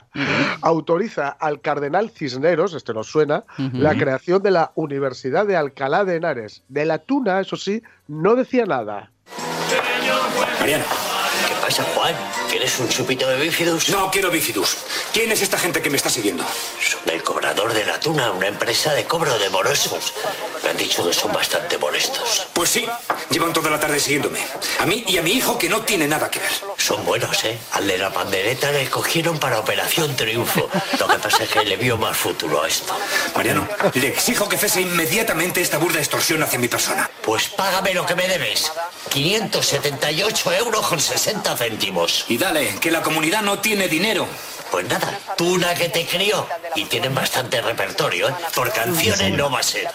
[0.62, 3.44] autoriza al cardenal Cisneros, este nos suena,
[3.74, 6.64] la creación de la Universidad de Alcalá de Henares.
[6.68, 9.12] De la tuna, eso sí, no decía nada.
[10.60, 10.86] Mariano.
[11.72, 12.16] ¿Qué pasa, Juan?
[12.50, 13.88] ¿Quieres un chupito de bífidus?
[13.88, 14.76] No quiero bífidus.
[15.14, 16.44] ¿Quién es esta gente que me está siguiendo?
[16.44, 20.12] Son el cobrador de la tuna, una empresa de cobro de morosos.
[20.64, 22.48] Me han dicho que son bastante molestos.
[22.52, 22.86] Pues sí,
[23.30, 24.40] llevan toda la tarde siguiéndome.
[24.80, 26.52] A mí y a mi hijo que no tiene nada que ver.
[26.78, 27.58] Son buenos, ¿eh?
[27.72, 30.70] Al de la pandereta le cogieron para Operación Triunfo.
[31.00, 32.94] Lo que pasa es que le vio más futuro a esto.
[33.34, 37.10] Mariano, le exijo que cese inmediatamente esta burda extorsión hacia mi persona.
[37.22, 38.70] Pues págame lo que me debes.
[39.10, 42.26] 578 euros con 60 céntimos.
[42.28, 44.28] Y dale, que la comunidad no tiene dinero.
[44.72, 46.48] Pues nada, tuna que te crió.
[46.76, 48.34] Y tienen bastante repertorio, ¿eh?
[48.56, 49.90] Por canciones no va a ser.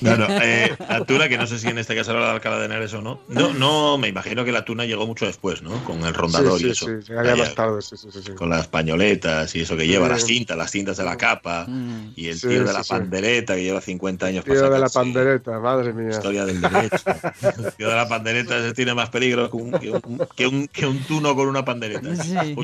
[0.00, 2.58] Claro, eh, la tuna, que no sé si en este caso era la de Alcalá
[2.58, 3.20] de Henares o no.
[3.28, 5.82] No, no, me imagino que la tuna llegó mucho después, ¿no?
[5.84, 6.86] Con el rondador sí, y eso.
[6.86, 8.32] sí, sí, llegaría Vaya, más tarde, sí, sí, sí, sí.
[8.32, 10.12] Con las pañoletas y eso que lleva, Sí.
[10.12, 11.66] las cintas, las cintas de la capa.
[12.16, 12.90] Y el Sí, tío de sí, la sí.
[12.90, 16.10] pandereta que lleva 50 años Tío de la pandereta, madre mía.
[16.10, 16.96] Historia del derecho.
[17.58, 20.68] El tío de la pandereta ese tiene más peligro que un, que un, que un-
[20.68, 22.14] que un tuno con una pandereta.
[22.16, 22.54] Sí.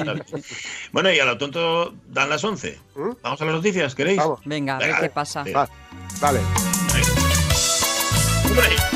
[0.92, 2.78] Bueno, y a lo tonto dan las 11.
[3.22, 4.20] Vamos a las noticias, ¿queréis?
[4.44, 5.44] Venga, a ver qué pasa.
[5.44, 5.52] sí.
[6.20, 6.40] Vale.
[8.45, 8.93] Hombre,